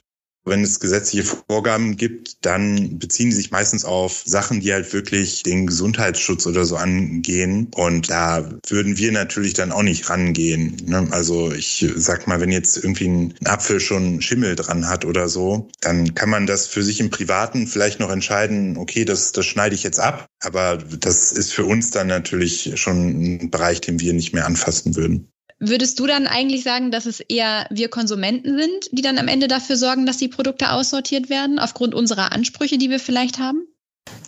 Wenn 0.49 0.63
es 0.63 0.79
gesetzliche 0.79 1.23
Vorgaben 1.23 1.97
gibt, 1.97 2.45
dann 2.45 2.99
beziehen 2.99 3.31
sie 3.31 3.37
sich 3.37 3.51
meistens 3.51 3.85
auf 3.85 4.23
Sachen, 4.25 4.61
die 4.61 4.73
halt 4.73 4.91
wirklich 4.93 5.43
den 5.43 5.67
Gesundheitsschutz 5.67 6.45
oder 6.47 6.65
so 6.65 6.75
angehen. 6.75 7.67
Und 7.75 8.09
da 8.09 8.49
würden 8.67 8.97
wir 8.97 9.11
natürlich 9.11 9.53
dann 9.53 9.71
auch 9.71 9.83
nicht 9.83 10.09
rangehen. 10.09 10.77
Ne? 10.85 11.07
Also 11.11 11.51
ich 11.51 11.85
sag 11.95 12.27
mal, 12.27 12.41
wenn 12.41 12.51
jetzt 12.51 12.77
irgendwie 12.77 13.07
ein 13.07 13.33
Apfel 13.45 13.79
schon 13.79 14.21
Schimmel 14.21 14.55
dran 14.55 14.87
hat 14.87 15.05
oder 15.05 15.29
so, 15.29 15.69
dann 15.81 16.15
kann 16.15 16.29
man 16.29 16.47
das 16.47 16.67
für 16.67 16.83
sich 16.83 16.99
im 16.99 17.09
Privaten 17.09 17.67
vielleicht 17.67 17.99
noch 17.99 18.09
entscheiden, 18.09 18.77
okay, 18.77 19.05
das, 19.05 19.31
das 19.31 19.45
schneide 19.45 19.75
ich 19.75 19.83
jetzt 19.83 19.99
ab. 19.99 20.25
Aber 20.41 20.77
das 20.77 21.31
ist 21.31 21.53
für 21.53 21.65
uns 21.65 21.91
dann 21.91 22.07
natürlich 22.07 22.71
schon 22.75 23.37
ein 23.37 23.51
Bereich, 23.51 23.81
den 23.81 23.99
wir 23.99 24.13
nicht 24.13 24.33
mehr 24.33 24.45
anfassen 24.45 24.95
würden. 24.95 25.28
Würdest 25.59 25.99
du 25.99 26.07
dann 26.07 26.25
eigentlich 26.25 26.63
sagen, 26.63 26.89
dass 26.89 27.05
es 27.05 27.19
eher 27.19 27.67
wir 27.69 27.89
Konsumenten 27.89 28.57
sind, 28.57 28.89
die 28.91 29.01
dann 29.01 29.17
am 29.17 29.27
Ende 29.27 29.47
dafür 29.47 29.75
sorgen, 29.75 30.05
dass 30.05 30.17
die 30.17 30.29
Produkte 30.29 30.71
aussortiert 30.71 31.29
werden, 31.29 31.59
aufgrund 31.59 31.93
unserer 31.93 32.31
Ansprüche, 32.31 32.77
die 32.77 32.89
wir 32.89 32.99
vielleicht 32.99 33.39
haben? 33.39 33.67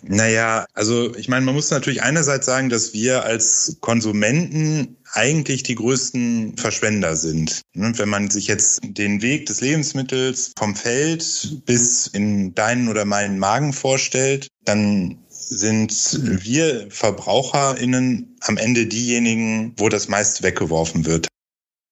Naja, 0.04 0.66
also 0.74 1.14
ich 1.16 1.28
meine, 1.28 1.44
man 1.44 1.54
muss 1.54 1.70
natürlich 1.70 2.02
einerseits 2.02 2.46
sagen, 2.46 2.68
dass 2.68 2.92
wir 2.92 3.24
als 3.24 3.78
Konsumenten 3.80 4.96
eigentlich 5.12 5.62
die 5.62 5.74
größten 5.74 6.56
Verschwender 6.56 7.16
sind. 7.16 7.62
Ne, 7.74 7.92
wenn 7.96 8.08
man 8.08 8.30
sich 8.30 8.46
jetzt 8.46 8.80
den 8.82 9.22
Weg 9.22 9.46
des 9.46 9.60
Lebensmittels 9.60 10.52
vom 10.58 10.74
Feld 10.74 11.62
bis 11.64 12.06
in 12.08 12.54
deinen 12.54 12.88
oder 12.88 13.04
meinen 13.04 13.38
Magen 13.38 13.72
vorstellt, 13.72 14.48
dann 14.64 15.21
sind 15.56 16.18
wir 16.44 16.86
VerbraucherInnen 16.90 18.36
am 18.40 18.56
Ende 18.56 18.86
diejenigen, 18.86 19.74
wo 19.76 19.88
das 19.88 20.08
meiste 20.08 20.42
weggeworfen 20.42 21.04
wird. 21.04 21.28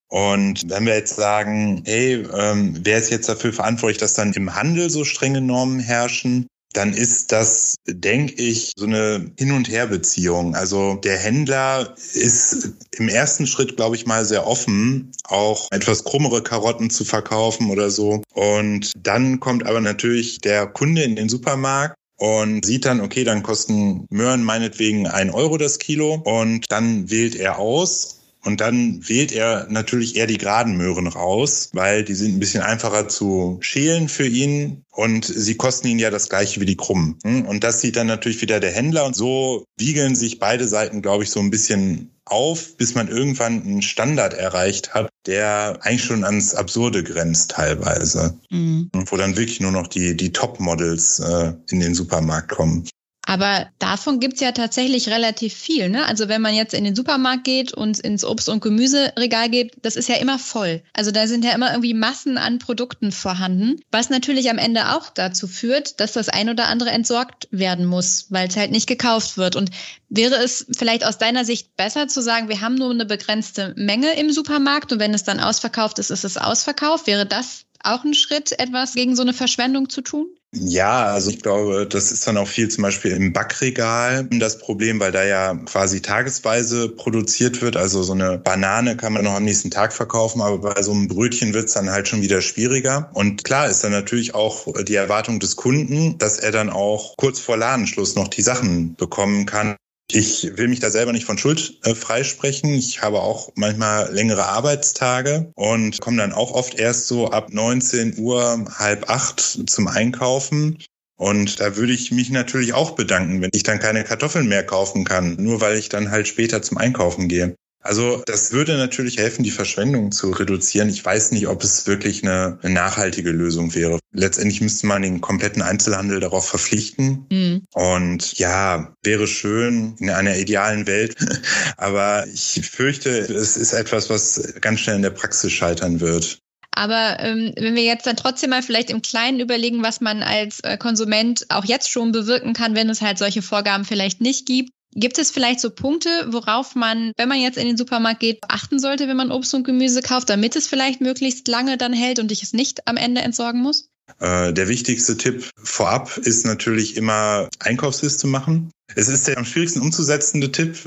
Und 0.09 0.69
wenn 0.69 0.85
wir 0.85 0.95
jetzt 0.95 1.15
sagen, 1.15 1.83
hey, 1.85 2.25
ähm, 2.37 2.77
wer 2.83 2.97
ist 2.97 3.11
jetzt 3.11 3.29
dafür 3.29 3.53
verantwortlich, 3.53 3.97
dass 3.97 4.13
dann 4.13 4.33
im 4.33 4.55
Handel 4.55 4.89
so 4.89 5.05
strenge 5.05 5.39
Normen 5.39 5.79
herrschen, 5.79 6.47
dann 6.73 6.93
ist 6.93 7.31
das, 7.31 7.75
denke 7.87 8.41
ich, 8.41 8.73
so 8.75 8.85
eine 8.85 9.31
Hin- 9.37 9.51
und 9.51 9.69
Her-Beziehung. 9.69 10.55
Also 10.55 10.95
der 10.95 11.17
Händler 11.17 11.95
ist 12.13 12.71
im 12.97 13.09
ersten 13.09 13.45
Schritt, 13.47 13.75
glaube 13.75 13.95
ich, 13.95 14.05
mal 14.05 14.25
sehr 14.25 14.47
offen, 14.47 15.11
auch 15.25 15.67
etwas 15.71 16.03
krummere 16.03 16.43
Karotten 16.43 16.89
zu 16.89 17.03
verkaufen 17.03 17.69
oder 17.69 17.89
so. 17.89 18.21
Und 18.33 18.91
dann 18.97 19.39
kommt 19.39 19.65
aber 19.65 19.81
natürlich 19.81 20.39
der 20.39 20.67
Kunde 20.67 21.03
in 21.03 21.15
den 21.15 21.29
Supermarkt 21.29 21.95
und 22.21 22.63
sieht 22.63 22.85
dann, 22.85 23.01
okay, 23.01 23.23
dann 23.23 23.41
kosten 23.41 24.05
Möhren 24.11 24.43
meinetwegen 24.43 25.07
ein 25.07 25.31
Euro 25.31 25.57
das 25.57 25.79
Kilo 25.79 26.21
und 26.23 26.71
dann 26.71 27.09
wählt 27.09 27.35
er 27.35 27.57
aus 27.57 28.20
und 28.43 28.61
dann 28.61 29.07
wählt 29.07 29.31
er 29.31 29.67
natürlich 29.69 30.15
eher 30.15 30.27
die 30.27 30.37
geraden 30.37 30.75
Möhren 30.75 31.07
raus, 31.07 31.69
weil 31.73 32.03
die 32.03 32.15
sind 32.15 32.35
ein 32.35 32.39
bisschen 32.39 32.63
einfacher 32.63 33.07
zu 33.07 33.57
schälen 33.61 34.09
für 34.09 34.27
ihn 34.27 34.83
und 34.91 35.25
sie 35.25 35.55
kosten 35.55 35.87
ihn 35.87 35.99
ja 35.99 36.09
das 36.09 36.29
gleiche 36.29 36.59
wie 36.59 36.65
die 36.65 36.77
krummen. 36.77 37.19
Hm? 37.23 37.45
Und 37.45 37.63
das 37.63 37.81
sieht 37.81 37.95
dann 37.95 38.07
natürlich 38.07 38.41
wieder 38.41 38.59
der 38.59 38.71
Händler 38.71 39.05
und 39.05 39.15
so 39.15 39.65
wiegeln 39.77 40.15
sich 40.15 40.39
beide 40.39 40.67
Seiten, 40.67 41.01
glaube 41.01 41.23
ich, 41.23 41.29
so 41.29 41.39
ein 41.39 41.51
bisschen 41.51 42.11
auf, 42.25 42.77
bis 42.77 42.95
man 42.95 43.09
irgendwann 43.09 43.61
einen 43.63 43.81
Standard 43.81 44.33
erreicht 44.33 44.93
hat, 44.93 45.09
der 45.25 45.79
eigentlich 45.81 46.03
schon 46.03 46.23
ans 46.23 46.55
Absurde 46.55 47.03
grenzt 47.03 47.51
teilweise. 47.51 48.39
Mhm. 48.49 48.89
Wo 48.93 49.17
dann 49.17 49.35
wirklich 49.35 49.59
nur 49.59 49.71
noch 49.71 49.87
die, 49.87 50.15
die 50.15 50.31
Top-Models 50.31 51.19
äh, 51.19 51.53
in 51.69 51.79
den 51.79 51.93
Supermarkt 51.93 52.49
kommen. 52.49 52.87
Aber 53.31 53.69
davon 53.79 54.19
gibt's 54.19 54.41
ja 54.41 54.51
tatsächlich 54.51 55.07
relativ 55.07 55.53
viel. 55.53 55.87
Ne? 55.87 56.05
Also 56.05 56.27
wenn 56.27 56.41
man 56.41 56.53
jetzt 56.53 56.73
in 56.73 56.83
den 56.83 56.97
Supermarkt 56.97 57.45
geht 57.45 57.73
und 57.73 57.97
ins 57.97 58.25
Obst- 58.25 58.49
und 58.49 58.61
Gemüseregal 58.61 59.49
geht, 59.49 59.77
das 59.83 59.95
ist 59.95 60.09
ja 60.09 60.15
immer 60.15 60.37
voll. 60.37 60.83
Also 60.91 61.11
da 61.11 61.25
sind 61.27 61.45
ja 61.45 61.53
immer 61.53 61.71
irgendwie 61.71 61.93
Massen 61.93 62.37
an 62.37 62.59
Produkten 62.59 63.13
vorhanden, 63.13 63.79
was 63.89 64.09
natürlich 64.09 64.49
am 64.49 64.57
Ende 64.57 64.97
auch 64.97 65.11
dazu 65.11 65.47
führt, 65.47 66.01
dass 66.01 66.11
das 66.11 66.27
ein 66.27 66.49
oder 66.49 66.67
andere 66.67 66.89
entsorgt 66.89 67.47
werden 67.51 67.85
muss, 67.85 68.25
weil 68.31 68.49
es 68.49 68.57
halt 68.57 68.71
nicht 68.71 68.87
gekauft 68.87 69.37
wird. 69.37 69.55
Und 69.55 69.69
wäre 70.09 70.35
es 70.35 70.65
vielleicht 70.77 71.05
aus 71.05 71.17
deiner 71.17 71.45
Sicht 71.45 71.77
besser 71.77 72.09
zu 72.09 72.21
sagen, 72.21 72.49
wir 72.49 72.59
haben 72.59 72.75
nur 72.75 72.91
eine 72.91 73.05
begrenzte 73.05 73.73
Menge 73.77 74.11
im 74.19 74.33
Supermarkt 74.33 74.91
und 74.91 74.99
wenn 74.99 75.13
es 75.13 75.23
dann 75.23 75.39
ausverkauft 75.39 75.99
ist, 75.99 76.11
ist 76.11 76.25
es 76.25 76.35
ausverkauft? 76.35 77.07
Wäre 77.07 77.25
das 77.25 77.63
auch 77.81 78.03
ein 78.03 78.13
Schritt, 78.13 78.59
etwas 78.59 78.93
gegen 78.93 79.15
so 79.15 79.21
eine 79.21 79.33
Verschwendung 79.33 79.87
zu 79.87 80.01
tun? 80.01 80.27
Ja, 80.53 81.05
also 81.05 81.29
ich 81.29 81.41
glaube, 81.41 81.87
das 81.87 82.11
ist 82.11 82.27
dann 82.27 82.35
auch 82.35 82.47
viel 82.47 82.67
zum 82.67 82.81
Beispiel 82.81 83.11
im 83.11 83.31
Backregal 83.31 84.27
das 84.31 84.57
Problem, 84.57 84.99
weil 84.99 85.13
da 85.13 85.23
ja 85.23 85.55
quasi 85.65 86.01
tagesweise 86.01 86.89
produziert 86.89 87.61
wird. 87.61 87.77
Also 87.77 88.03
so 88.03 88.11
eine 88.11 88.37
Banane 88.37 88.97
kann 88.97 89.13
man 89.13 89.23
noch 89.23 89.35
am 89.35 89.45
nächsten 89.45 89.71
Tag 89.71 89.93
verkaufen, 89.93 90.41
aber 90.41 90.57
bei 90.73 90.81
so 90.81 90.91
einem 90.91 91.07
Brötchen 91.07 91.53
wird 91.53 91.67
es 91.67 91.73
dann 91.73 91.89
halt 91.89 92.09
schon 92.09 92.21
wieder 92.21 92.41
schwieriger. 92.41 93.09
Und 93.13 93.45
klar 93.45 93.69
ist 93.69 93.85
dann 93.85 93.93
natürlich 93.93 94.35
auch 94.35 94.67
die 94.83 94.95
Erwartung 94.95 95.39
des 95.39 95.55
Kunden, 95.55 96.17
dass 96.17 96.37
er 96.37 96.51
dann 96.51 96.69
auch 96.69 97.15
kurz 97.15 97.39
vor 97.39 97.55
Ladenschluss 97.55 98.15
noch 98.15 98.27
die 98.27 98.41
Sachen 98.41 98.95
bekommen 98.95 99.45
kann, 99.45 99.77
ich 100.15 100.57
will 100.57 100.67
mich 100.67 100.79
da 100.79 100.89
selber 100.89 101.11
nicht 101.11 101.25
von 101.25 101.37
Schuld 101.37 101.79
äh, 101.83 101.95
freisprechen. 101.95 102.73
Ich 102.73 103.01
habe 103.01 103.21
auch 103.21 103.51
manchmal 103.55 104.13
längere 104.13 104.45
Arbeitstage 104.45 105.51
und 105.55 105.99
komme 106.01 106.17
dann 106.17 106.33
auch 106.33 106.51
oft 106.51 106.75
erst 106.75 107.07
so 107.07 107.29
ab 107.29 107.49
19 107.51 108.17
Uhr, 108.17 108.65
halb 108.77 109.09
acht 109.09 109.39
zum 109.39 109.87
Einkaufen. 109.87 110.77
Und 111.17 111.59
da 111.59 111.75
würde 111.75 111.93
ich 111.93 112.11
mich 112.11 112.31
natürlich 112.31 112.73
auch 112.73 112.91
bedanken, 112.91 113.41
wenn 113.41 113.51
ich 113.53 113.61
dann 113.61 113.77
keine 113.79 114.03
Kartoffeln 114.03 114.47
mehr 114.47 114.65
kaufen 114.65 115.03
kann, 115.03 115.35
nur 115.35 115.61
weil 115.61 115.77
ich 115.77 115.87
dann 115.87 116.09
halt 116.09 116.27
später 116.27 116.63
zum 116.63 116.79
Einkaufen 116.79 117.27
gehe. 117.27 117.55
Also 117.81 118.21
das 118.25 118.51
würde 118.51 118.77
natürlich 118.77 119.17
helfen, 119.17 119.43
die 119.43 119.51
Verschwendung 119.51 120.11
zu 120.11 120.31
reduzieren. 120.31 120.89
Ich 120.89 121.03
weiß 121.03 121.31
nicht, 121.31 121.47
ob 121.47 121.63
es 121.63 121.87
wirklich 121.87 122.23
eine, 122.23 122.59
eine 122.61 122.73
nachhaltige 122.73 123.31
Lösung 123.31 123.73
wäre. 123.73 123.99
Letztendlich 124.13 124.61
müsste 124.61 124.87
man 124.87 125.01
den 125.01 125.21
kompletten 125.21 125.61
Einzelhandel 125.61 126.19
darauf 126.19 126.47
verpflichten. 126.47 127.25
Mhm. 127.31 127.63
Und 127.73 128.37
ja, 128.37 128.93
wäre 129.03 129.27
schön 129.27 129.95
in 129.99 130.09
einer 130.09 130.37
idealen 130.37 130.85
Welt. 130.85 131.15
Aber 131.77 132.27
ich 132.27 132.61
fürchte, 132.69 133.09
es 133.09 133.57
ist 133.57 133.73
etwas, 133.73 134.09
was 134.09 134.53
ganz 134.61 134.79
schnell 134.81 134.97
in 134.97 135.01
der 135.01 135.09
Praxis 135.09 135.51
scheitern 135.51 135.99
wird. 135.99 136.39
Aber 136.73 137.17
ähm, 137.19 137.53
wenn 137.57 137.75
wir 137.75 137.83
jetzt 137.83 138.07
dann 138.07 138.15
trotzdem 138.15 138.51
mal 138.51 138.63
vielleicht 138.63 138.91
im 138.91 139.01
Kleinen 139.01 139.39
überlegen, 139.39 139.83
was 139.83 139.99
man 139.99 140.23
als 140.23 140.61
äh, 140.61 140.77
Konsument 140.77 141.45
auch 141.49 141.65
jetzt 141.65 141.89
schon 141.89 142.11
bewirken 142.11 142.53
kann, 142.53 142.75
wenn 142.75 142.89
es 142.89 143.01
halt 143.01 143.17
solche 143.17 143.41
Vorgaben 143.41 143.83
vielleicht 143.83 144.21
nicht 144.21 144.45
gibt, 144.45 144.71
Gibt 144.93 145.17
es 145.17 145.31
vielleicht 145.31 145.61
so 145.61 145.69
Punkte, 145.69 146.09
worauf 146.27 146.75
man, 146.75 147.13
wenn 147.17 147.29
man 147.29 147.39
jetzt 147.39 147.57
in 147.57 147.65
den 147.65 147.77
Supermarkt 147.77 148.19
geht, 148.19 148.39
achten 148.47 148.79
sollte, 148.79 149.07
wenn 149.07 149.17
man 149.17 149.31
Obst 149.31 149.53
und 149.53 149.63
Gemüse 149.63 150.01
kauft, 150.01 150.29
damit 150.29 150.55
es 150.55 150.67
vielleicht 150.67 150.99
möglichst 150.99 151.47
lange 151.47 151.77
dann 151.77 151.93
hält 151.93 152.19
und 152.19 152.31
ich 152.31 152.43
es 152.43 152.53
nicht 152.53 152.87
am 152.87 152.97
Ende 152.97 153.21
entsorgen 153.21 153.61
muss? 153.61 153.89
Äh, 154.19 154.53
der 154.53 154.67
wichtigste 154.67 155.17
Tipp 155.17 155.49
vorab 155.55 156.17
ist 156.17 156.45
natürlich 156.45 156.97
immer 156.97 157.49
Einkaufsliste 157.59 158.27
machen. 158.27 158.71
Es 158.95 159.07
ist 159.07 159.27
der 159.27 159.37
am 159.37 159.45
schwierigsten 159.45 159.79
umzusetzende 159.79 160.51
Tipp, 160.51 160.77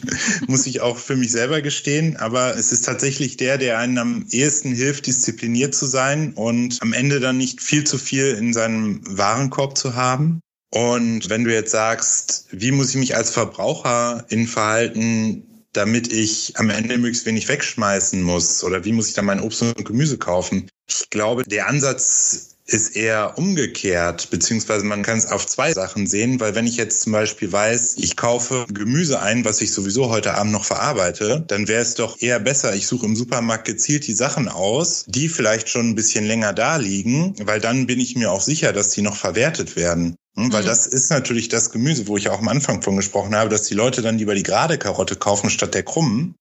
muss 0.48 0.66
ich 0.66 0.80
auch 0.80 0.98
für 0.98 1.14
mich 1.14 1.30
selber 1.30 1.62
gestehen. 1.62 2.16
Aber 2.16 2.56
es 2.56 2.72
ist 2.72 2.84
tatsächlich 2.84 3.36
der, 3.36 3.58
der 3.58 3.78
einen 3.78 3.98
am 3.98 4.26
ehesten 4.30 4.74
hilft, 4.74 5.06
diszipliniert 5.06 5.74
zu 5.74 5.86
sein 5.86 6.32
und 6.34 6.78
am 6.80 6.92
Ende 6.92 7.20
dann 7.20 7.36
nicht 7.36 7.60
viel 7.60 7.84
zu 7.84 7.98
viel 7.98 8.34
in 8.34 8.52
seinem 8.52 9.00
Warenkorb 9.06 9.78
zu 9.78 9.94
haben. 9.94 10.40
Und 10.72 11.28
wenn 11.28 11.44
du 11.44 11.52
jetzt 11.52 11.70
sagst, 11.70 12.46
wie 12.50 12.72
muss 12.72 12.90
ich 12.90 12.96
mich 12.96 13.14
als 13.14 13.30
Verbraucher 13.30 14.24
in 14.30 14.46
verhalten, 14.46 15.66
damit 15.74 16.10
ich 16.10 16.54
am 16.56 16.70
Ende 16.70 16.96
möglichst 16.96 17.26
wenig 17.26 17.46
wegschmeißen 17.48 18.22
muss? 18.22 18.64
Oder 18.64 18.84
wie 18.84 18.92
muss 18.92 19.08
ich 19.08 19.14
dann 19.14 19.26
mein 19.26 19.40
Obst 19.40 19.60
und 19.62 19.84
Gemüse 19.84 20.16
kaufen? 20.16 20.68
Ich 20.88 21.10
glaube, 21.10 21.44
der 21.44 21.68
Ansatz 21.68 22.56
ist 22.64 22.96
eher 22.96 23.36
umgekehrt, 23.36 24.30
beziehungsweise 24.30 24.84
man 24.84 25.02
kann 25.02 25.18
es 25.18 25.26
auf 25.26 25.46
zwei 25.46 25.74
Sachen 25.74 26.06
sehen, 26.06 26.40
weil 26.40 26.54
wenn 26.54 26.66
ich 26.66 26.76
jetzt 26.76 27.02
zum 27.02 27.12
Beispiel 27.12 27.52
weiß, 27.52 27.96
ich 27.98 28.16
kaufe 28.16 28.64
Gemüse 28.72 29.20
ein, 29.20 29.44
was 29.44 29.60
ich 29.60 29.72
sowieso 29.72 30.08
heute 30.08 30.34
Abend 30.34 30.52
noch 30.52 30.64
verarbeite, 30.64 31.44
dann 31.48 31.68
wäre 31.68 31.82
es 31.82 31.96
doch 31.96 32.22
eher 32.22 32.40
besser, 32.40 32.74
ich 32.74 32.86
suche 32.86 33.04
im 33.04 33.16
Supermarkt 33.16 33.66
gezielt 33.66 34.06
die 34.06 34.14
Sachen 34.14 34.48
aus, 34.48 35.04
die 35.06 35.28
vielleicht 35.28 35.68
schon 35.68 35.90
ein 35.90 35.94
bisschen 35.96 36.24
länger 36.24 36.54
da 36.54 36.76
liegen, 36.76 37.34
weil 37.44 37.60
dann 37.60 37.86
bin 37.86 38.00
ich 38.00 38.16
mir 38.16 38.30
auch 38.30 38.40
sicher, 38.42 38.72
dass 38.72 38.90
die 38.90 39.02
noch 39.02 39.16
verwertet 39.16 39.76
werden. 39.76 40.16
Hm, 40.36 40.52
weil 40.52 40.62
mhm. 40.62 40.66
das 40.66 40.86
ist 40.86 41.10
natürlich 41.10 41.48
das 41.48 41.70
Gemüse, 41.70 42.06
wo 42.08 42.16
ich 42.16 42.28
auch 42.28 42.38
am 42.38 42.48
Anfang 42.48 42.82
von 42.82 42.96
gesprochen 42.96 43.34
habe, 43.34 43.50
dass 43.50 43.64
die 43.64 43.74
Leute 43.74 44.02
dann 44.02 44.18
lieber 44.18 44.34
die 44.34 44.42
gerade 44.42 44.78
Karotte 44.78 45.16
kaufen 45.16 45.50
statt 45.50 45.74
der 45.74 45.82
krummen. 45.82 46.34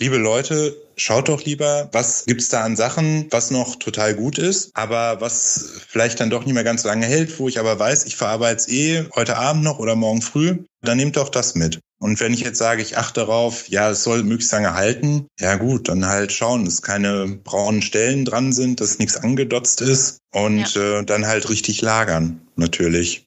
Liebe 0.00 0.16
Leute, 0.16 0.76
schaut 0.96 1.28
doch 1.28 1.44
lieber, 1.44 1.88
was 1.92 2.24
gibt's 2.24 2.48
da 2.48 2.62
an 2.62 2.76
Sachen, 2.76 3.26
was 3.30 3.50
noch 3.50 3.76
total 3.76 4.14
gut 4.14 4.38
ist, 4.38 4.70
aber 4.74 5.20
was 5.20 5.82
vielleicht 5.86 6.18
dann 6.18 6.30
doch 6.30 6.44
nicht 6.44 6.54
mehr 6.54 6.64
ganz 6.64 6.82
so 6.82 6.88
lange 6.88 7.06
hält, 7.06 7.38
wo 7.38 7.46
ich 7.48 7.60
aber 7.60 7.78
weiß, 7.78 8.06
ich 8.06 8.16
verarbeite 8.16 8.56
es 8.56 8.68
eh 8.68 9.04
heute 9.14 9.36
Abend 9.36 9.62
noch 9.62 9.78
oder 9.78 9.94
morgen 9.94 10.22
früh, 10.22 10.64
dann 10.80 10.96
nehmt 10.96 11.16
doch 11.16 11.28
das 11.28 11.54
mit. 11.54 11.78
Und 12.00 12.18
wenn 12.18 12.34
ich 12.34 12.40
jetzt 12.40 12.58
sage, 12.58 12.82
ich 12.82 12.98
achte 12.98 13.20
darauf, 13.20 13.68
ja, 13.68 13.90
es 13.90 14.02
soll 14.02 14.24
möglichst 14.24 14.52
lange 14.52 14.74
halten, 14.74 15.26
ja 15.38 15.54
gut, 15.54 15.88
dann 15.88 16.06
halt 16.06 16.32
schauen, 16.32 16.64
dass 16.64 16.82
keine 16.82 17.28
braunen 17.28 17.82
Stellen 17.82 18.24
dran 18.24 18.52
sind, 18.52 18.80
dass 18.80 18.98
nichts 18.98 19.16
angedotzt 19.16 19.82
ist 19.82 20.18
und 20.32 20.74
ja. 20.74 20.98
äh, 20.98 21.04
dann 21.04 21.26
halt 21.26 21.48
richtig 21.48 21.80
lagern, 21.80 22.40
natürlich. 22.56 23.26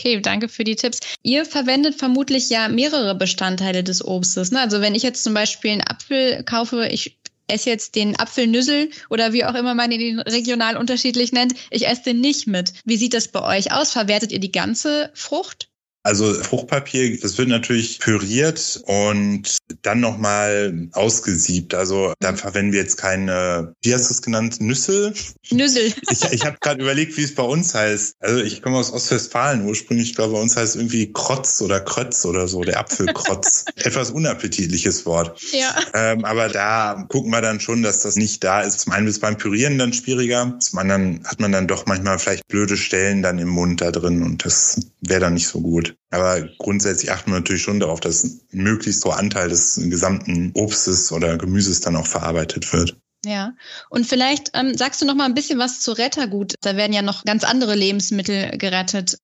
Okay, 0.00 0.18
danke 0.22 0.48
für 0.48 0.64
die 0.64 0.76
Tipps. 0.76 1.00
Ihr 1.22 1.44
verwendet 1.44 1.94
vermutlich 1.94 2.48
ja 2.48 2.68
mehrere 2.68 3.14
Bestandteile 3.14 3.84
des 3.84 4.02
Obstes. 4.02 4.50
Ne? 4.50 4.58
Also 4.58 4.80
wenn 4.80 4.94
ich 4.94 5.02
jetzt 5.02 5.22
zum 5.22 5.34
Beispiel 5.34 5.72
einen 5.72 5.86
Apfel 5.86 6.42
kaufe, 6.44 6.88
ich 6.90 7.18
esse 7.48 7.68
jetzt 7.68 7.96
den 7.96 8.18
Apfelnüssel 8.18 8.88
oder 9.10 9.34
wie 9.34 9.44
auch 9.44 9.54
immer 9.54 9.74
man 9.74 9.92
ihn 9.92 10.20
regional 10.20 10.78
unterschiedlich 10.78 11.32
nennt, 11.32 11.52
ich 11.70 11.86
esse 11.86 12.04
den 12.04 12.20
nicht 12.20 12.46
mit. 12.46 12.72
Wie 12.86 12.96
sieht 12.96 13.12
das 13.12 13.28
bei 13.28 13.42
euch 13.42 13.72
aus? 13.72 13.90
Verwertet 13.90 14.32
ihr 14.32 14.40
die 14.40 14.52
ganze 14.52 15.10
Frucht? 15.12 15.69
Also 16.02 16.32
Fruchtpapier, 16.32 17.20
das 17.20 17.36
wird 17.36 17.48
natürlich 17.48 17.98
püriert 17.98 18.82
und 18.86 19.58
dann 19.82 20.00
nochmal 20.00 20.88
ausgesiebt. 20.92 21.74
Also 21.74 22.14
da 22.20 22.34
verwenden 22.34 22.72
wir 22.72 22.80
jetzt 22.80 22.96
keine, 22.96 23.74
wie 23.82 23.94
hast 23.94 24.08
du 24.08 24.14
es 24.14 24.22
genannt, 24.22 24.60
Nüssel? 24.60 25.12
Nüssel. 25.50 25.92
Ich, 26.10 26.24
ich 26.32 26.46
habe 26.46 26.56
gerade 26.60 26.80
überlegt, 26.82 27.18
wie 27.18 27.22
es 27.22 27.34
bei 27.34 27.42
uns 27.42 27.74
heißt. 27.74 28.16
Also 28.20 28.40
ich 28.40 28.62
komme 28.62 28.78
aus 28.78 28.92
Ostwestfalen 28.92 29.66
ursprünglich. 29.66 30.10
Ich 30.10 30.16
glaube, 30.16 30.32
bei 30.32 30.40
uns 30.40 30.56
heißt 30.56 30.74
es 30.74 30.76
irgendwie 30.76 31.12
Krotz 31.12 31.60
oder 31.60 31.80
Krötz 31.80 32.24
oder 32.24 32.48
so, 32.48 32.62
der 32.62 32.80
Apfelkrotz. 32.80 33.66
Etwas 33.76 34.10
unappetitliches 34.10 35.04
Wort. 35.04 35.38
Ja. 35.52 35.74
Ähm, 35.92 36.24
aber 36.24 36.48
da 36.48 37.04
gucken 37.08 37.30
wir 37.30 37.42
dann 37.42 37.60
schon, 37.60 37.82
dass 37.82 38.00
das 38.00 38.16
nicht 38.16 38.42
da 38.42 38.62
ist. 38.62 38.80
Zum 38.80 38.92
einen 38.92 39.06
ist 39.06 39.20
beim 39.20 39.36
Pürieren 39.36 39.76
dann 39.76 39.92
schwieriger. 39.92 40.56
Zum 40.60 40.78
anderen 40.78 41.22
hat 41.26 41.40
man 41.40 41.52
dann 41.52 41.66
doch 41.66 41.84
manchmal 41.84 42.18
vielleicht 42.18 42.48
blöde 42.48 42.78
Stellen 42.78 43.22
dann 43.22 43.38
im 43.38 43.48
Mund 43.48 43.82
da 43.82 43.90
drin 43.90 44.22
und 44.22 44.44
das 44.46 44.80
wäre 45.00 45.20
dann 45.20 45.34
nicht 45.34 45.48
so 45.48 45.60
gut. 45.60 45.89
Aber 46.10 46.48
grundsätzlich 46.58 47.10
achten 47.10 47.30
wir 47.30 47.38
natürlich 47.38 47.62
schon 47.62 47.80
darauf, 47.80 48.00
dass 48.00 48.40
möglichst 48.50 49.02
so 49.02 49.10
Anteil 49.10 49.48
des 49.48 49.74
gesamten 49.76 50.52
Obstes 50.54 51.12
oder 51.12 51.38
Gemüses 51.38 51.80
dann 51.80 51.96
auch 51.96 52.06
verarbeitet 52.06 52.72
wird. 52.72 52.96
Ja, 53.24 53.52
und 53.90 54.06
vielleicht 54.06 54.50
ähm, 54.54 54.76
sagst 54.76 55.02
du 55.02 55.06
noch 55.06 55.14
mal 55.14 55.26
ein 55.26 55.34
bisschen 55.34 55.58
was 55.58 55.80
zu 55.80 55.92
Rettergut. 55.92 56.54
Da 56.62 56.76
werden 56.76 56.92
ja 56.92 57.02
noch 57.02 57.24
ganz 57.24 57.44
andere 57.44 57.74
Lebensmittel 57.74 58.56
gerettet. 58.56 59.18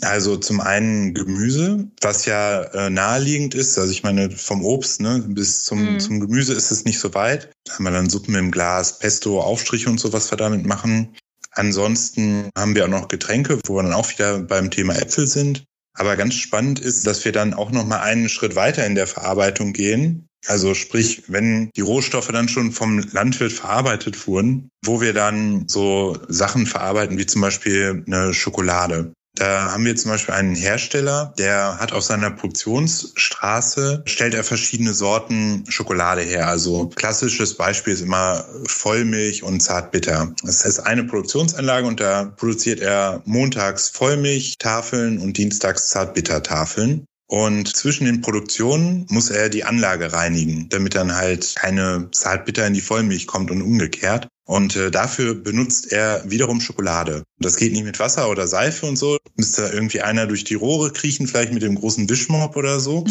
Also 0.00 0.36
zum 0.38 0.60
einen 0.60 1.12
Gemüse, 1.12 1.86
was 2.00 2.24
ja 2.24 2.62
äh, 2.62 2.88
naheliegend 2.88 3.54
ist. 3.54 3.78
Also 3.78 3.92
ich 3.92 4.02
meine, 4.02 4.30
vom 4.30 4.64
Obst 4.64 5.02
ne, 5.02 5.22
bis 5.28 5.64
zum, 5.64 5.96
mm. 5.96 6.00
zum 6.00 6.20
Gemüse 6.20 6.54
ist 6.54 6.70
es 6.70 6.86
nicht 6.86 6.98
so 6.98 7.12
weit. 7.12 7.50
Da 7.64 7.74
haben 7.74 7.84
wir 7.84 7.90
dann 7.90 8.08
Suppen 8.08 8.34
im 8.34 8.50
Glas, 8.50 8.98
Pesto, 8.98 9.40
Aufstriche 9.40 9.90
und 9.90 10.00
so, 10.00 10.14
was 10.14 10.30
wir 10.32 10.38
damit 10.38 10.64
machen. 10.64 11.14
Ansonsten 11.50 12.50
haben 12.56 12.74
wir 12.74 12.84
auch 12.84 12.88
noch 12.88 13.08
Getränke, 13.08 13.60
wo 13.66 13.76
wir 13.76 13.82
dann 13.82 13.92
auch 13.92 14.10
wieder 14.10 14.38
beim 14.38 14.70
Thema 14.70 14.94
Äpfel 14.94 15.26
sind. 15.26 15.64
Aber 15.94 16.16
ganz 16.16 16.34
spannend 16.34 16.80
ist, 16.80 17.06
dass 17.06 17.24
wir 17.24 17.32
dann 17.32 17.54
auch 17.54 17.70
noch 17.70 17.86
mal 17.86 18.00
einen 18.00 18.28
Schritt 18.28 18.56
weiter 18.56 18.86
in 18.86 18.94
der 18.94 19.06
Verarbeitung 19.06 19.72
gehen. 19.72 20.28
Also 20.46 20.74
sprich, 20.74 21.24
wenn 21.28 21.70
die 21.76 21.82
Rohstoffe 21.82 22.28
dann 22.28 22.48
schon 22.48 22.72
vom 22.72 22.98
Landwirt 22.98 23.52
verarbeitet 23.52 24.26
wurden, 24.26 24.70
wo 24.84 25.00
wir 25.00 25.12
dann 25.12 25.68
so 25.68 26.18
Sachen 26.28 26.66
verarbeiten, 26.66 27.18
wie 27.18 27.26
zum 27.26 27.42
Beispiel 27.42 28.02
eine 28.06 28.34
Schokolade. 28.34 29.12
Da 29.34 29.72
haben 29.72 29.84
wir 29.86 29.96
zum 29.96 30.10
Beispiel 30.10 30.34
einen 30.34 30.54
Hersteller, 30.54 31.32
der 31.38 31.78
hat 31.78 31.92
auf 31.92 32.02
seiner 32.02 32.30
Produktionsstraße, 32.30 34.02
stellt 34.04 34.34
er 34.34 34.44
verschiedene 34.44 34.92
Sorten 34.92 35.64
Schokolade 35.68 36.20
her. 36.20 36.48
Also 36.48 36.88
klassisches 36.88 37.56
Beispiel 37.56 37.94
ist 37.94 38.02
immer 38.02 38.44
Vollmilch 38.66 39.42
und 39.42 39.60
Zartbitter. 39.60 40.34
Das 40.42 40.66
ist 40.66 40.80
eine 40.80 41.04
Produktionsanlage 41.04 41.86
und 41.86 42.00
da 42.00 42.24
produziert 42.24 42.80
er 42.80 43.22
montags 43.24 43.88
Vollmilchtafeln 43.88 45.18
und 45.18 45.38
dienstags 45.38 45.88
Zartbittertafeln. 45.88 47.06
Und 47.26 47.74
zwischen 47.74 48.04
den 48.04 48.20
Produktionen 48.20 49.06
muss 49.08 49.30
er 49.30 49.48
die 49.48 49.64
Anlage 49.64 50.12
reinigen, 50.12 50.68
damit 50.68 50.94
dann 50.94 51.14
halt 51.14 51.54
keine 51.56 52.10
Zartbitter 52.12 52.66
in 52.66 52.74
die 52.74 52.82
Vollmilch 52.82 53.26
kommt 53.26 53.50
und 53.50 53.62
umgekehrt. 53.62 54.28
Und 54.44 54.74
äh, 54.74 54.90
dafür 54.90 55.34
benutzt 55.34 55.92
er 55.92 56.24
wiederum 56.28 56.60
Schokolade. 56.60 57.22
Das 57.38 57.56
geht 57.56 57.72
nicht 57.72 57.84
mit 57.84 58.00
Wasser 58.00 58.28
oder 58.28 58.48
Seife 58.48 58.86
und 58.86 58.96
so. 58.96 59.18
Müsste 59.36 59.70
irgendwie 59.72 60.00
einer 60.00 60.26
durch 60.26 60.42
die 60.42 60.54
Rohre 60.54 60.92
kriechen, 60.92 61.28
vielleicht 61.28 61.52
mit 61.52 61.62
dem 61.62 61.76
großen 61.76 62.08
Wischmob 62.08 62.56
oder 62.56 62.80
so. 62.80 63.04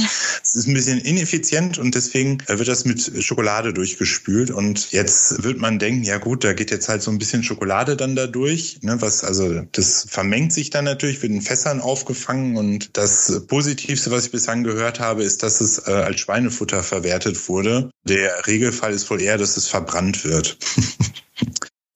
Es 0.44 0.56
ist 0.56 0.68
ein 0.68 0.74
bisschen 0.74 1.00
ineffizient 1.00 1.78
und 1.78 1.96
deswegen 1.96 2.40
äh, 2.48 2.58
wird 2.58 2.68
das 2.68 2.84
mit 2.84 3.24
Schokolade 3.24 3.74
durchgespült. 3.74 4.52
Und 4.52 4.92
jetzt 4.92 5.44
wird 5.44 5.58
man 5.58 5.80
denken, 5.80 6.04
ja 6.04 6.18
gut, 6.18 6.44
da 6.44 6.52
geht 6.52 6.70
jetzt 6.70 6.90
halt 6.90 7.02
so 7.02 7.12
ein 7.12 7.18
bisschen 7.18 7.44
Schokolade 7.44 7.96
dann 7.96 8.16
da 8.16 8.28
durch. 8.28 8.80
Ne, 8.82 9.02
was, 9.02 9.24
also 9.24 9.62
das 9.72 10.06
vermengt 10.10 10.52
sich 10.52 10.70
dann 10.70 10.84
natürlich, 10.84 11.22
wird 11.22 11.32
in 11.32 11.42
Fässern 11.42 11.80
aufgefangen. 11.80 12.58
Und 12.58 12.98
das 12.98 13.46
Positivste, 13.48 14.12
was 14.12 14.26
ich 14.26 14.32
bislang 14.32 14.64
gehört 14.64 15.00
habe, 15.00 15.24
ist, 15.24 15.44
dass 15.44 15.62
es 15.62 15.88
äh, 15.88 15.92
als 15.92 16.20
Schweinefutter 16.20 16.84
verwertet 16.84 17.48
wurde. 17.48 17.90
Der 18.04 18.48
Regelfall 18.48 18.92
ist 18.92 19.10
wohl 19.10 19.22
eher, 19.22 19.38
dass 19.38 19.56
es 19.56 19.68
verbrannt 19.68 20.26
wird. 20.26 20.58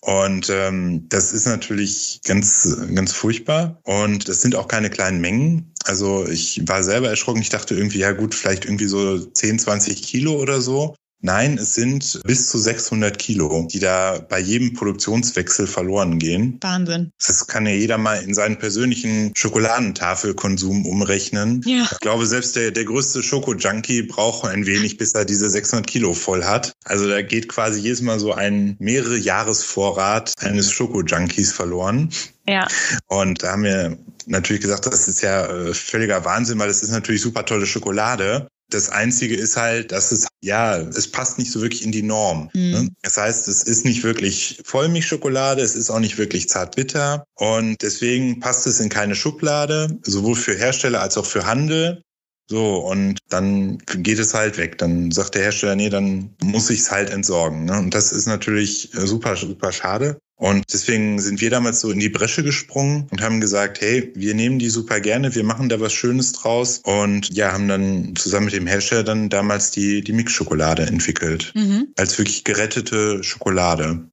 Und 0.02 0.52
ähm, 0.52 1.10
das 1.10 1.34
ist 1.34 1.48
natürlich 1.48 2.22
ganz, 2.26 2.78
ganz 2.94 3.12
furchtbar. 3.12 3.80
Und 3.84 4.30
das 4.30 4.42
sind 4.42 4.56
auch 4.56 4.68
keine 4.68 4.92
kleinen 4.92 5.20
Mengen. 5.20 5.74
Also 5.84 6.28
ich 6.28 6.62
war 6.68 6.84
selber 6.84 7.10
erschrocken. 7.10 7.42
Ich 7.42 7.50
dachte 7.50 7.76
irgendwie, 7.76 8.00
ja 8.00 8.12
gut, 8.12 8.36
vielleicht 8.36 8.66
irgendwie 8.66 8.86
so 8.86 9.18
10, 9.18 9.58
20 9.58 10.04
Kilo 10.04 10.34
oder 10.34 10.62
so. 10.62 10.96
Nein, 11.26 11.58
es 11.58 11.74
sind 11.74 12.22
bis 12.24 12.50
zu 12.50 12.60
600 12.60 13.18
Kilo, 13.18 13.68
die 13.72 13.80
da 13.80 14.20
bei 14.30 14.40
jedem 14.40 14.74
Produktionswechsel 14.74 15.66
verloren 15.66 16.20
gehen. 16.20 16.60
Wahnsinn. 16.62 17.12
Das 17.18 17.48
kann 17.48 17.66
ja 17.66 17.72
jeder 17.72 17.98
mal 17.98 18.22
in 18.22 18.36
seinen 18.36 18.60
persönlichen 18.60 19.32
Schokoladentafelkonsum 19.36 20.86
umrechnen. 20.86 21.64
Ja. 21.66 21.90
Ich 21.92 22.00
glaube, 22.00 22.28
selbst 22.28 22.56
der, 22.56 22.70
der 22.70 22.86
größte 22.86 23.24
Schoko-Junkie 23.24 24.04
braucht 24.04 24.48
ein 24.48 24.68
wenig, 24.68 24.98
bis 24.98 25.14
er 25.14 25.26
diese 25.26 25.50
600 25.50 25.88
Kilo 25.88 26.14
voll 26.14 26.44
hat. 26.44 26.74
Also 26.84 27.10
da 27.10 27.24
geht 27.24 27.50
quasi 27.50 27.80
jedes 27.80 28.04
Mal 28.04 28.20
so 28.20 28.32
ein 28.32 28.76
mehrere 28.78 29.18
Jahresvorrat 29.18 30.32
eines 30.38 30.72
Schoko-Junkies 30.72 31.52
verloren. 31.52 32.12
Ja. 32.48 32.68
Und 33.08 33.42
da 33.42 33.54
haben 33.54 33.64
wir 33.64 33.98
natürlich 34.28 34.62
gesagt, 34.62 34.86
das 34.86 35.08
ist 35.08 35.22
ja 35.22 35.48
äh, 35.48 35.74
völliger 35.74 36.24
Wahnsinn, 36.24 36.60
weil 36.60 36.68
das 36.68 36.84
ist 36.84 36.92
natürlich 36.92 37.22
super 37.22 37.46
tolle 37.46 37.66
Schokolade. 37.66 38.48
Das 38.76 38.90
Einzige 38.90 39.36
ist 39.36 39.56
halt, 39.56 39.94
dass 39.94 40.12
es, 40.12 40.28
ja, 40.42 40.78
es 40.78 41.10
passt 41.10 41.38
nicht 41.38 41.50
so 41.50 41.62
wirklich 41.62 41.86
in 41.86 41.94
die 41.94 42.04
Norm. 42.04 42.50
Mhm. 42.54 42.72
Ne? 42.72 42.90
Das 43.04 43.16
heißt, 43.16 43.48
es 43.48 43.64
ist 43.64 43.86
nicht 43.86 44.04
wirklich 44.04 44.62
Vollmilchschokolade, 44.66 45.62
es 45.62 45.76
ist 45.76 45.90
auch 45.90 46.00
nicht 46.00 46.18
wirklich 46.18 46.50
zartbitter 46.50 47.24
und 47.36 47.82
deswegen 47.82 48.42
passt 48.42 48.68
es 48.68 48.82
in 48.82 48.90
keine 48.90 49.16
Schublade, 49.16 49.98
sowohl 50.04 50.36
für 50.36 50.56
Hersteller 50.56 51.02
als 51.02 51.18
auch 51.18 51.26
für 51.26 51.46
Handel. 51.46 52.02
So, 52.48 52.78
und 52.78 53.18
dann 53.30 53.80
geht 53.80 54.20
es 54.20 54.34
halt 54.34 54.58
weg. 54.58 54.78
Dann 54.78 55.12
sagt 55.12 55.36
der 55.36 55.44
Hersteller, 55.44 55.76
nee, 55.76 55.90
dann 55.90 56.36
muss 56.44 56.70
ich 56.70 56.80
es 56.80 56.92
halt 56.92 57.10
entsorgen. 57.10 57.66
Ne? 57.66 57.80
Und 57.80 57.94
das 57.96 58.12
ist 58.12 58.28
natürlich 58.28 58.94
äh, 58.94 59.08
super, 59.08 59.36
super 59.36 59.72
schade. 59.72 60.20
Und 60.38 60.66
deswegen 60.72 61.20
sind 61.20 61.40
wir 61.40 61.50
damals 61.50 61.80
so 61.80 61.92
in 61.92 62.00
die 62.00 62.10
Bresche 62.10 62.44
gesprungen 62.44 63.08
und 63.10 63.22
haben 63.22 63.40
gesagt, 63.40 63.80
hey, 63.80 64.12
wir 64.16 64.36
nehmen 64.36 64.60
die 64.60 64.70
super 64.70 65.00
gerne, 65.00 65.34
wir 65.34 65.46
machen 65.46 65.70
da 65.70 65.80
was 65.80 65.94
Schönes 65.94 66.34
draus 66.34 66.82
und 66.84 67.34
ja, 67.34 67.54
haben 67.54 67.70
dann 67.70 68.16
zusammen 68.18 68.46
mit 68.46 68.54
dem 68.54 68.68
Hersteller 68.68 69.04
dann 69.04 69.30
damals 69.30 69.72
die, 69.72 70.02
die 70.02 70.12
Mix-Schokolade 70.12 70.84
entwickelt. 70.84 71.54
Mhm. 71.56 71.88
Als 71.96 72.18
wirklich 72.18 72.44
gerettete 72.44 73.24
Schokolade. 73.24 74.10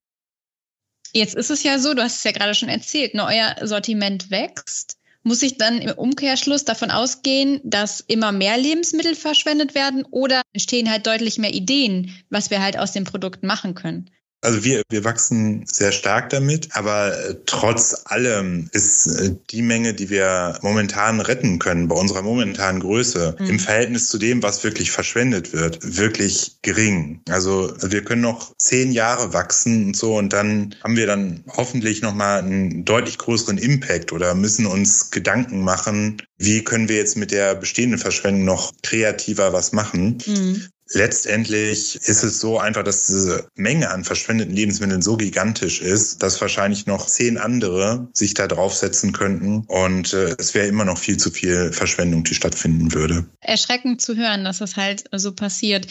Jetzt 1.12 1.34
ist 1.34 1.50
es 1.50 1.64
ja 1.64 1.78
so, 1.78 1.92
du 1.92 2.02
hast 2.02 2.18
es 2.18 2.24
ja 2.24 2.32
gerade 2.32 2.54
schon 2.54 2.68
erzählt, 2.68 3.14
ne, 3.14 3.26
euer 3.26 3.66
Sortiment 3.66 4.30
wächst. 4.30 4.96
Muss 5.24 5.42
ich 5.42 5.56
dann 5.56 5.78
im 5.78 5.92
Umkehrschluss 5.96 6.64
davon 6.64 6.90
ausgehen, 6.90 7.60
dass 7.64 8.00
immer 8.00 8.32
mehr 8.32 8.58
Lebensmittel 8.58 9.14
verschwendet 9.14 9.74
werden 9.74 10.04
oder 10.10 10.42
entstehen 10.52 10.90
halt 10.90 11.06
deutlich 11.06 11.38
mehr 11.38 11.54
Ideen, 11.54 12.12
was 12.30 12.50
wir 12.50 12.60
halt 12.62 12.78
aus 12.78 12.92
den 12.92 13.04
Produkten 13.04 13.46
machen 13.46 13.74
können? 13.74 14.10
Also 14.42 14.64
wir, 14.64 14.82
wir 14.90 15.04
wachsen 15.04 15.64
sehr 15.66 15.92
stark 15.92 16.30
damit, 16.30 16.70
aber 16.72 17.16
äh, 17.16 17.36
trotz 17.46 18.02
allem 18.06 18.68
ist 18.72 19.06
äh, 19.06 19.36
die 19.50 19.62
Menge, 19.62 19.94
die 19.94 20.10
wir 20.10 20.58
momentan 20.62 21.20
retten 21.20 21.60
können, 21.60 21.86
bei 21.86 21.94
unserer 21.94 22.22
momentanen 22.22 22.80
Größe, 22.80 23.36
mhm. 23.38 23.46
im 23.46 23.58
Verhältnis 23.60 24.08
zu 24.08 24.18
dem, 24.18 24.42
was 24.42 24.64
wirklich 24.64 24.90
verschwendet 24.90 25.52
wird, 25.52 25.96
wirklich 25.96 26.56
gering. 26.62 27.20
Also 27.28 27.72
wir 27.82 28.02
können 28.02 28.22
noch 28.22 28.52
zehn 28.56 28.90
Jahre 28.90 29.32
wachsen 29.32 29.86
und 29.86 29.96
so 29.96 30.18
und 30.18 30.32
dann 30.32 30.74
haben 30.82 30.96
wir 30.96 31.06
dann 31.06 31.44
hoffentlich 31.56 32.02
nochmal 32.02 32.40
einen 32.40 32.84
deutlich 32.84 33.18
größeren 33.18 33.58
Impact 33.58 34.12
oder 34.12 34.34
müssen 34.34 34.66
uns 34.66 35.12
Gedanken 35.12 35.62
machen, 35.62 36.20
wie 36.38 36.64
können 36.64 36.88
wir 36.88 36.96
jetzt 36.96 37.16
mit 37.16 37.30
der 37.30 37.54
bestehenden 37.54 38.00
Verschwendung 38.00 38.44
noch 38.44 38.72
kreativer 38.82 39.52
was 39.52 39.70
machen. 39.72 40.18
Mhm. 40.26 40.66
Letztendlich 40.94 41.96
ist 41.96 42.22
es 42.22 42.40
so 42.40 42.58
einfach, 42.58 42.82
dass 42.82 43.06
diese 43.06 43.48
Menge 43.54 43.90
an 43.90 44.04
verschwendeten 44.04 44.54
Lebensmitteln 44.54 45.02
so 45.02 45.16
gigantisch 45.16 45.80
ist, 45.80 46.22
dass 46.22 46.40
wahrscheinlich 46.40 46.86
noch 46.86 47.06
zehn 47.06 47.38
andere 47.38 48.08
sich 48.12 48.34
da 48.34 48.46
draufsetzen 48.46 49.12
könnten 49.12 49.64
und 49.68 50.12
äh, 50.12 50.34
es 50.38 50.54
wäre 50.54 50.66
immer 50.66 50.84
noch 50.84 50.98
viel 50.98 51.16
zu 51.16 51.30
viel 51.30 51.72
Verschwendung, 51.72 52.24
die 52.24 52.34
stattfinden 52.34 52.92
würde. 52.92 53.24
Erschreckend 53.40 54.00
zu 54.00 54.16
hören, 54.16 54.44
dass 54.44 54.58
das 54.58 54.76
halt 54.76 55.04
so 55.12 55.32
passiert. 55.32 55.86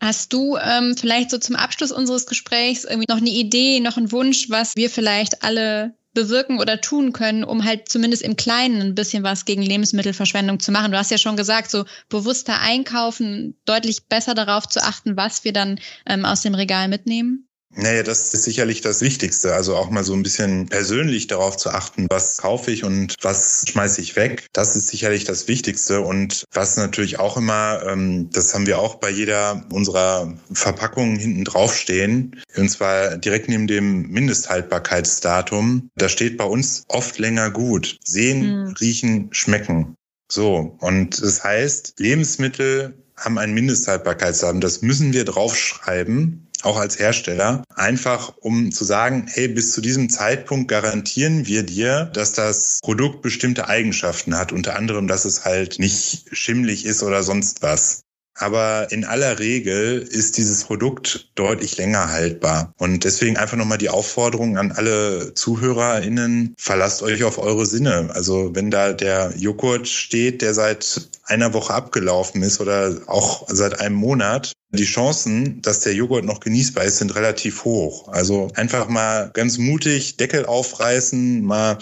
Hast 0.00 0.32
du 0.32 0.56
ähm, 0.56 0.96
vielleicht 0.98 1.30
so 1.30 1.36
zum 1.36 1.56
Abschluss 1.56 1.92
unseres 1.92 2.26
Gesprächs 2.26 2.84
irgendwie 2.84 3.10
noch 3.10 3.18
eine 3.18 3.30
Idee, 3.30 3.80
noch 3.80 3.98
einen 3.98 4.12
Wunsch, 4.12 4.48
was 4.48 4.74
wir 4.74 4.88
vielleicht 4.88 5.42
alle 5.42 5.94
bewirken 6.12 6.58
oder 6.58 6.80
tun 6.80 7.12
können, 7.12 7.44
um 7.44 7.64
halt 7.64 7.88
zumindest 7.88 8.22
im 8.22 8.36
Kleinen 8.36 8.80
ein 8.80 8.94
bisschen 8.94 9.22
was 9.22 9.44
gegen 9.44 9.62
Lebensmittelverschwendung 9.62 10.60
zu 10.60 10.72
machen. 10.72 10.92
Du 10.92 10.98
hast 10.98 11.10
ja 11.10 11.18
schon 11.18 11.36
gesagt, 11.36 11.70
so 11.70 11.84
bewusster 12.08 12.60
einkaufen, 12.60 13.56
deutlich 13.64 14.06
besser 14.06 14.34
darauf 14.34 14.68
zu 14.68 14.82
achten, 14.82 15.16
was 15.16 15.44
wir 15.44 15.52
dann 15.52 15.78
ähm, 16.06 16.24
aus 16.24 16.42
dem 16.42 16.54
Regal 16.54 16.88
mitnehmen. 16.88 17.49
Naja, 17.76 18.02
das 18.02 18.34
ist 18.34 18.42
sicherlich 18.42 18.80
das 18.80 19.00
Wichtigste. 19.00 19.54
Also 19.54 19.76
auch 19.76 19.90
mal 19.90 20.02
so 20.02 20.12
ein 20.12 20.24
bisschen 20.24 20.66
persönlich 20.66 21.28
darauf 21.28 21.56
zu 21.56 21.70
achten, 21.70 22.06
was 22.10 22.38
kaufe 22.38 22.70
ich 22.72 22.82
und 22.82 23.14
was 23.22 23.64
schmeiße 23.68 24.00
ich 24.00 24.16
weg. 24.16 24.48
Das 24.52 24.74
ist 24.74 24.88
sicherlich 24.88 25.24
das 25.24 25.46
Wichtigste. 25.46 26.00
Und 26.00 26.44
was 26.52 26.76
natürlich 26.76 27.20
auch 27.20 27.36
immer, 27.36 27.82
ähm, 27.86 28.28
das 28.32 28.54
haben 28.54 28.66
wir 28.66 28.80
auch 28.80 28.96
bei 28.96 29.10
jeder 29.10 29.64
unserer 29.72 30.34
Verpackungen 30.52 31.16
hinten 31.16 31.44
draufstehen. 31.44 32.42
Und 32.56 32.68
zwar 32.70 33.16
direkt 33.18 33.48
neben 33.48 33.68
dem 33.68 34.08
Mindesthaltbarkeitsdatum. 34.08 35.90
Da 35.94 36.08
steht 36.08 36.38
bei 36.38 36.44
uns 36.44 36.84
oft 36.88 37.18
länger 37.18 37.50
gut. 37.50 37.98
Sehen, 38.04 38.64
mhm. 38.64 38.74
riechen, 38.80 39.28
schmecken. 39.30 39.94
So, 40.30 40.76
und 40.80 41.22
das 41.22 41.42
heißt, 41.44 41.94
Lebensmittel 41.98 42.94
haben 43.16 43.38
ein 43.38 43.52
Mindesthaltbarkeitsdatum. 43.52 44.60
Das 44.60 44.82
müssen 44.82 45.12
wir 45.12 45.24
draufschreiben, 45.24 46.48
auch 46.64 46.78
als 46.78 46.98
Hersteller, 46.98 47.62
einfach 47.74 48.34
um 48.40 48.72
zu 48.72 48.84
sagen, 48.84 49.26
hey, 49.28 49.48
bis 49.48 49.72
zu 49.72 49.80
diesem 49.80 50.10
Zeitpunkt 50.10 50.68
garantieren 50.68 51.46
wir 51.46 51.62
dir, 51.62 52.06
dass 52.12 52.32
das 52.32 52.78
Produkt 52.82 53.22
bestimmte 53.22 53.68
Eigenschaften 53.68 54.36
hat, 54.36 54.52
unter 54.52 54.76
anderem, 54.76 55.08
dass 55.08 55.24
es 55.24 55.44
halt 55.44 55.78
nicht 55.78 56.26
schimmlig 56.32 56.84
ist 56.84 57.02
oder 57.02 57.22
sonst 57.22 57.62
was. 57.62 58.02
Aber 58.40 58.90
in 58.90 59.04
aller 59.04 59.38
Regel 59.38 59.98
ist 59.98 60.38
dieses 60.38 60.64
Produkt 60.64 61.30
deutlich 61.34 61.76
länger 61.76 62.10
haltbar. 62.10 62.72
Und 62.78 63.04
deswegen 63.04 63.36
einfach 63.36 63.58
nochmal 63.58 63.76
die 63.76 63.90
Aufforderung 63.90 64.56
an 64.56 64.72
alle 64.72 65.34
ZuhörerInnen, 65.34 66.54
verlasst 66.56 67.02
euch 67.02 67.22
auf 67.24 67.36
eure 67.36 67.66
Sinne. 67.66 68.08
Also 68.14 68.54
wenn 68.54 68.70
da 68.70 68.94
der 68.94 69.34
Joghurt 69.36 69.88
steht, 69.88 70.40
der 70.40 70.54
seit 70.54 71.10
einer 71.24 71.52
Woche 71.52 71.74
abgelaufen 71.74 72.42
ist 72.42 72.60
oder 72.60 73.02
auch 73.06 73.46
seit 73.48 73.78
einem 73.78 73.96
Monat, 73.96 74.52
die 74.72 74.84
Chancen, 74.84 75.60
dass 75.62 75.80
der 75.80 75.94
Joghurt 75.94 76.24
noch 76.24 76.40
genießbar 76.40 76.84
ist, 76.84 76.98
sind 76.98 77.14
relativ 77.14 77.64
hoch. 77.64 78.08
Also 78.08 78.48
einfach 78.54 78.88
mal 78.88 79.30
ganz 79.32 79.58
mutig 79.58 80.16
Deckel 80.16 80.46
aufreißen, 80.46 81.42
mal 81.44 81.78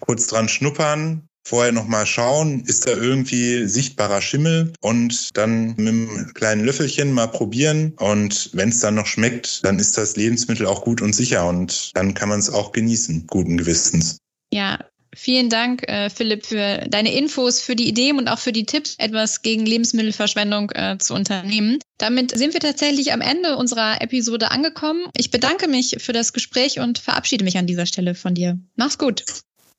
kurz 0.00 0.26
dran 0.26 0.48
schnuppern, 0.48 1.28
vorher 1.46 1.72
noch 1.72 1.86
mal 1.86 2.06
schauen, 2.06 2.64
ist 2.66 2.86
da 2.86 2.92
irgendwie 2.92 3.66
sichtbarer 3.68 4.20
Schimmel 4.20 4.72
und 4.80 5.36
dann 5.36 5.68
mit 5.76 5.78
einem 5.78 6.32
kleinen 6.34 6.64
Löffelchen 6.64 7.12
mal 7.12 7.28
probieren 7.28 7.92
und 7.98 8.50
wenn 8.52 8.70
es 8.70 8.80
dann 8.80 8.96
noch 8.96 9.06
schmeckt, 9.06 9.64
dann 9.64 9.78
ist 9.78 9.96
das 9.96 10.16
Lebensmittel 10.16 10.66
auch 10.66 10.82
gut 10.82 11.00
und 11.00 11.14
sicher 11.14 11.46
und 11.46 11.92
dann 11.94 12.14
kann 12.14 12.28
man 12.28 12.40
es 12.40 12.50
auch 12.50 12.72
genießen, 12.72 13.26
guten 13.28 13.58
Gewissens. 13.58 14.18
Ja, 14.52 14.78
Vielen 15.16 15.48
Dank, 15.48 15.88
äh, 15.88 16.10
Philipp, 16.10 16.44
für 16.44 16.84
deine 16.88 17.12
Infos, 17.14 17.62
für 17.62 17.74
die 17.74 17.88
Ideen 17.88 18.18
und 18.18 18.28
auch 18.28 18.38
für 18.38 18.52
die 18.52 18.66
Tipps, 18.66 18.96
etwas 18.98 19.40
gegen 19.40 19.64
Lebensmittelverschwendung 19.64 20.70
äh, 20.72 20.98
zu 20.98 21.14
unternehmen. 21.14 21.78
Damit 21.96 22.36
sind 22.36 22.52
wir 22.52 22.60
tatsächlich 22.60 23.14
am 23.14 23.22
Ende 23.22 23.56
unserer 23.56 24.02
Episode 24.02 24.50
angekommen. 24.50 25.06
Ich 25.16 25.30
bedanke 25.30 25.68
mich 25.68 25.96
für 26.00 26.12
das 26.12 26.34
Gespräch 26.34 26.80
und 26.80 26.98
verabschiede 26.98 27.44
mich 27.44 27.56
an 27.56 27.66
dieser 27.66 27.86
Stelle 27.86 28.14
von 28.14 28.34
dir. 28.34 28.58
Mach's 28.76 28.98
gut. 28.98 29.24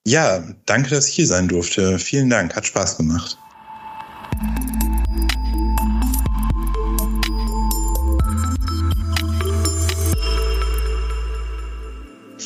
Ja, 0.08 0.44
danke, 0.66 0.90
dass 0.90 1.08
ich 1.08 1.14
hier 1.14 1.28
sein 1.28 1.48
durfte. 1.48 2.00
Vielen 2.00 2.32
Dank, 2.32 2.56
hat 2.56 2.66
Spaß 2.66 2.98
gemacht. 2.98 3.38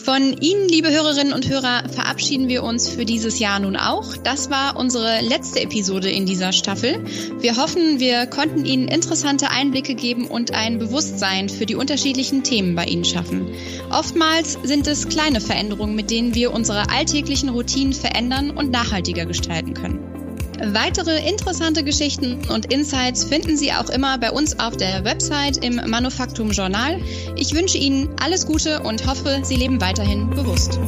Von 0.04 0.36
Ihnen, 0.42 0.68
liebe 0.68 0.90
Hörerinnen 0.90 1.32
und 1.32 1.48
Hörer, 1.48 1.84
verabschieden 1.90 2.48
wir 2.48 2.64
uns 2.64 2.90
für 2.90 3.06
dieses 3.06 3.38
Jahr 3.38 3.60
nun 3.60 3.76
auch. 3.76 4.18
Das 4.18 4.50
war 4.50 4.76
unsere 4.76 5.22
letzte 5.22 5.62
Episode 5.62 6.10
in 6.10 6.26
dieser 6.26 6.54
Staffel. 6.54 7.06
Wir 7.40 7.58
hoffen, 7.58 8.00
wir 8.00 8.26
konnten 8.26 8.66
Ihnen 8.66 8.88
interessante 8.88 9.52
Einblicke 9.52 9.94
geben 9.94 10.26
und 10.26 10.56
ein 10.56 10.80
Bewusstsein 10.80 11.50
für 11.50 11.68
die 11.68 11.76
unterschiedlichen 11.76 12.44
Themen 12.44 12.74
bei 12.74 12.86
Ihnen 12.86 13.06
schaffen. 13.06 13.54
Oftmals 13.92 14.58
sind 14.64 14.88
es 14.88 15.08
kleine 15.08 15.40
Veränderungen, 15.40 15.96
mit 15.96 16.10
denen 16.10 16.34
wir 16.34 16.52
unsere 16.52 16.90
alltäglichen 16.90 17.50
Routinen 17.50 17.94
verändern 17.94 18.50
und 18.50 18.72
nachhaltiger 18.72 19.28
gestalten 19.28 19.76
können. 19.76 20.11
Weitere 20.64 21.28
interessante 21.28 21.84
Geschichten 21.84 22.40
und 22.50 22.72
Insights 22.72 23.24
finden 23.24 23.58
Sie 23.58 23.74
auch 23.74 23.90
immer 23.90 24.20
bei 24.20 24.32
uns 24.32 24.60
auf 24.60 24.78
der 24.78 25.04
Website 25.04 25.58
im 25.58 25.82
Manufaktum 25.90 26.52
Journal. 26.52 27.00
Ich 27.36 27.54
wünsche 27.56 27.80
Ihnen 27.80 28.10
alles 28.22 28.46
Gute 28.46 28.82
und 28.82 29.08
hoffe, 29.08 29.42
Sie 29.44 29.56
leben 29.56 29.82
weiterhin 29.82 30.30
bewusst. 30.30 30.80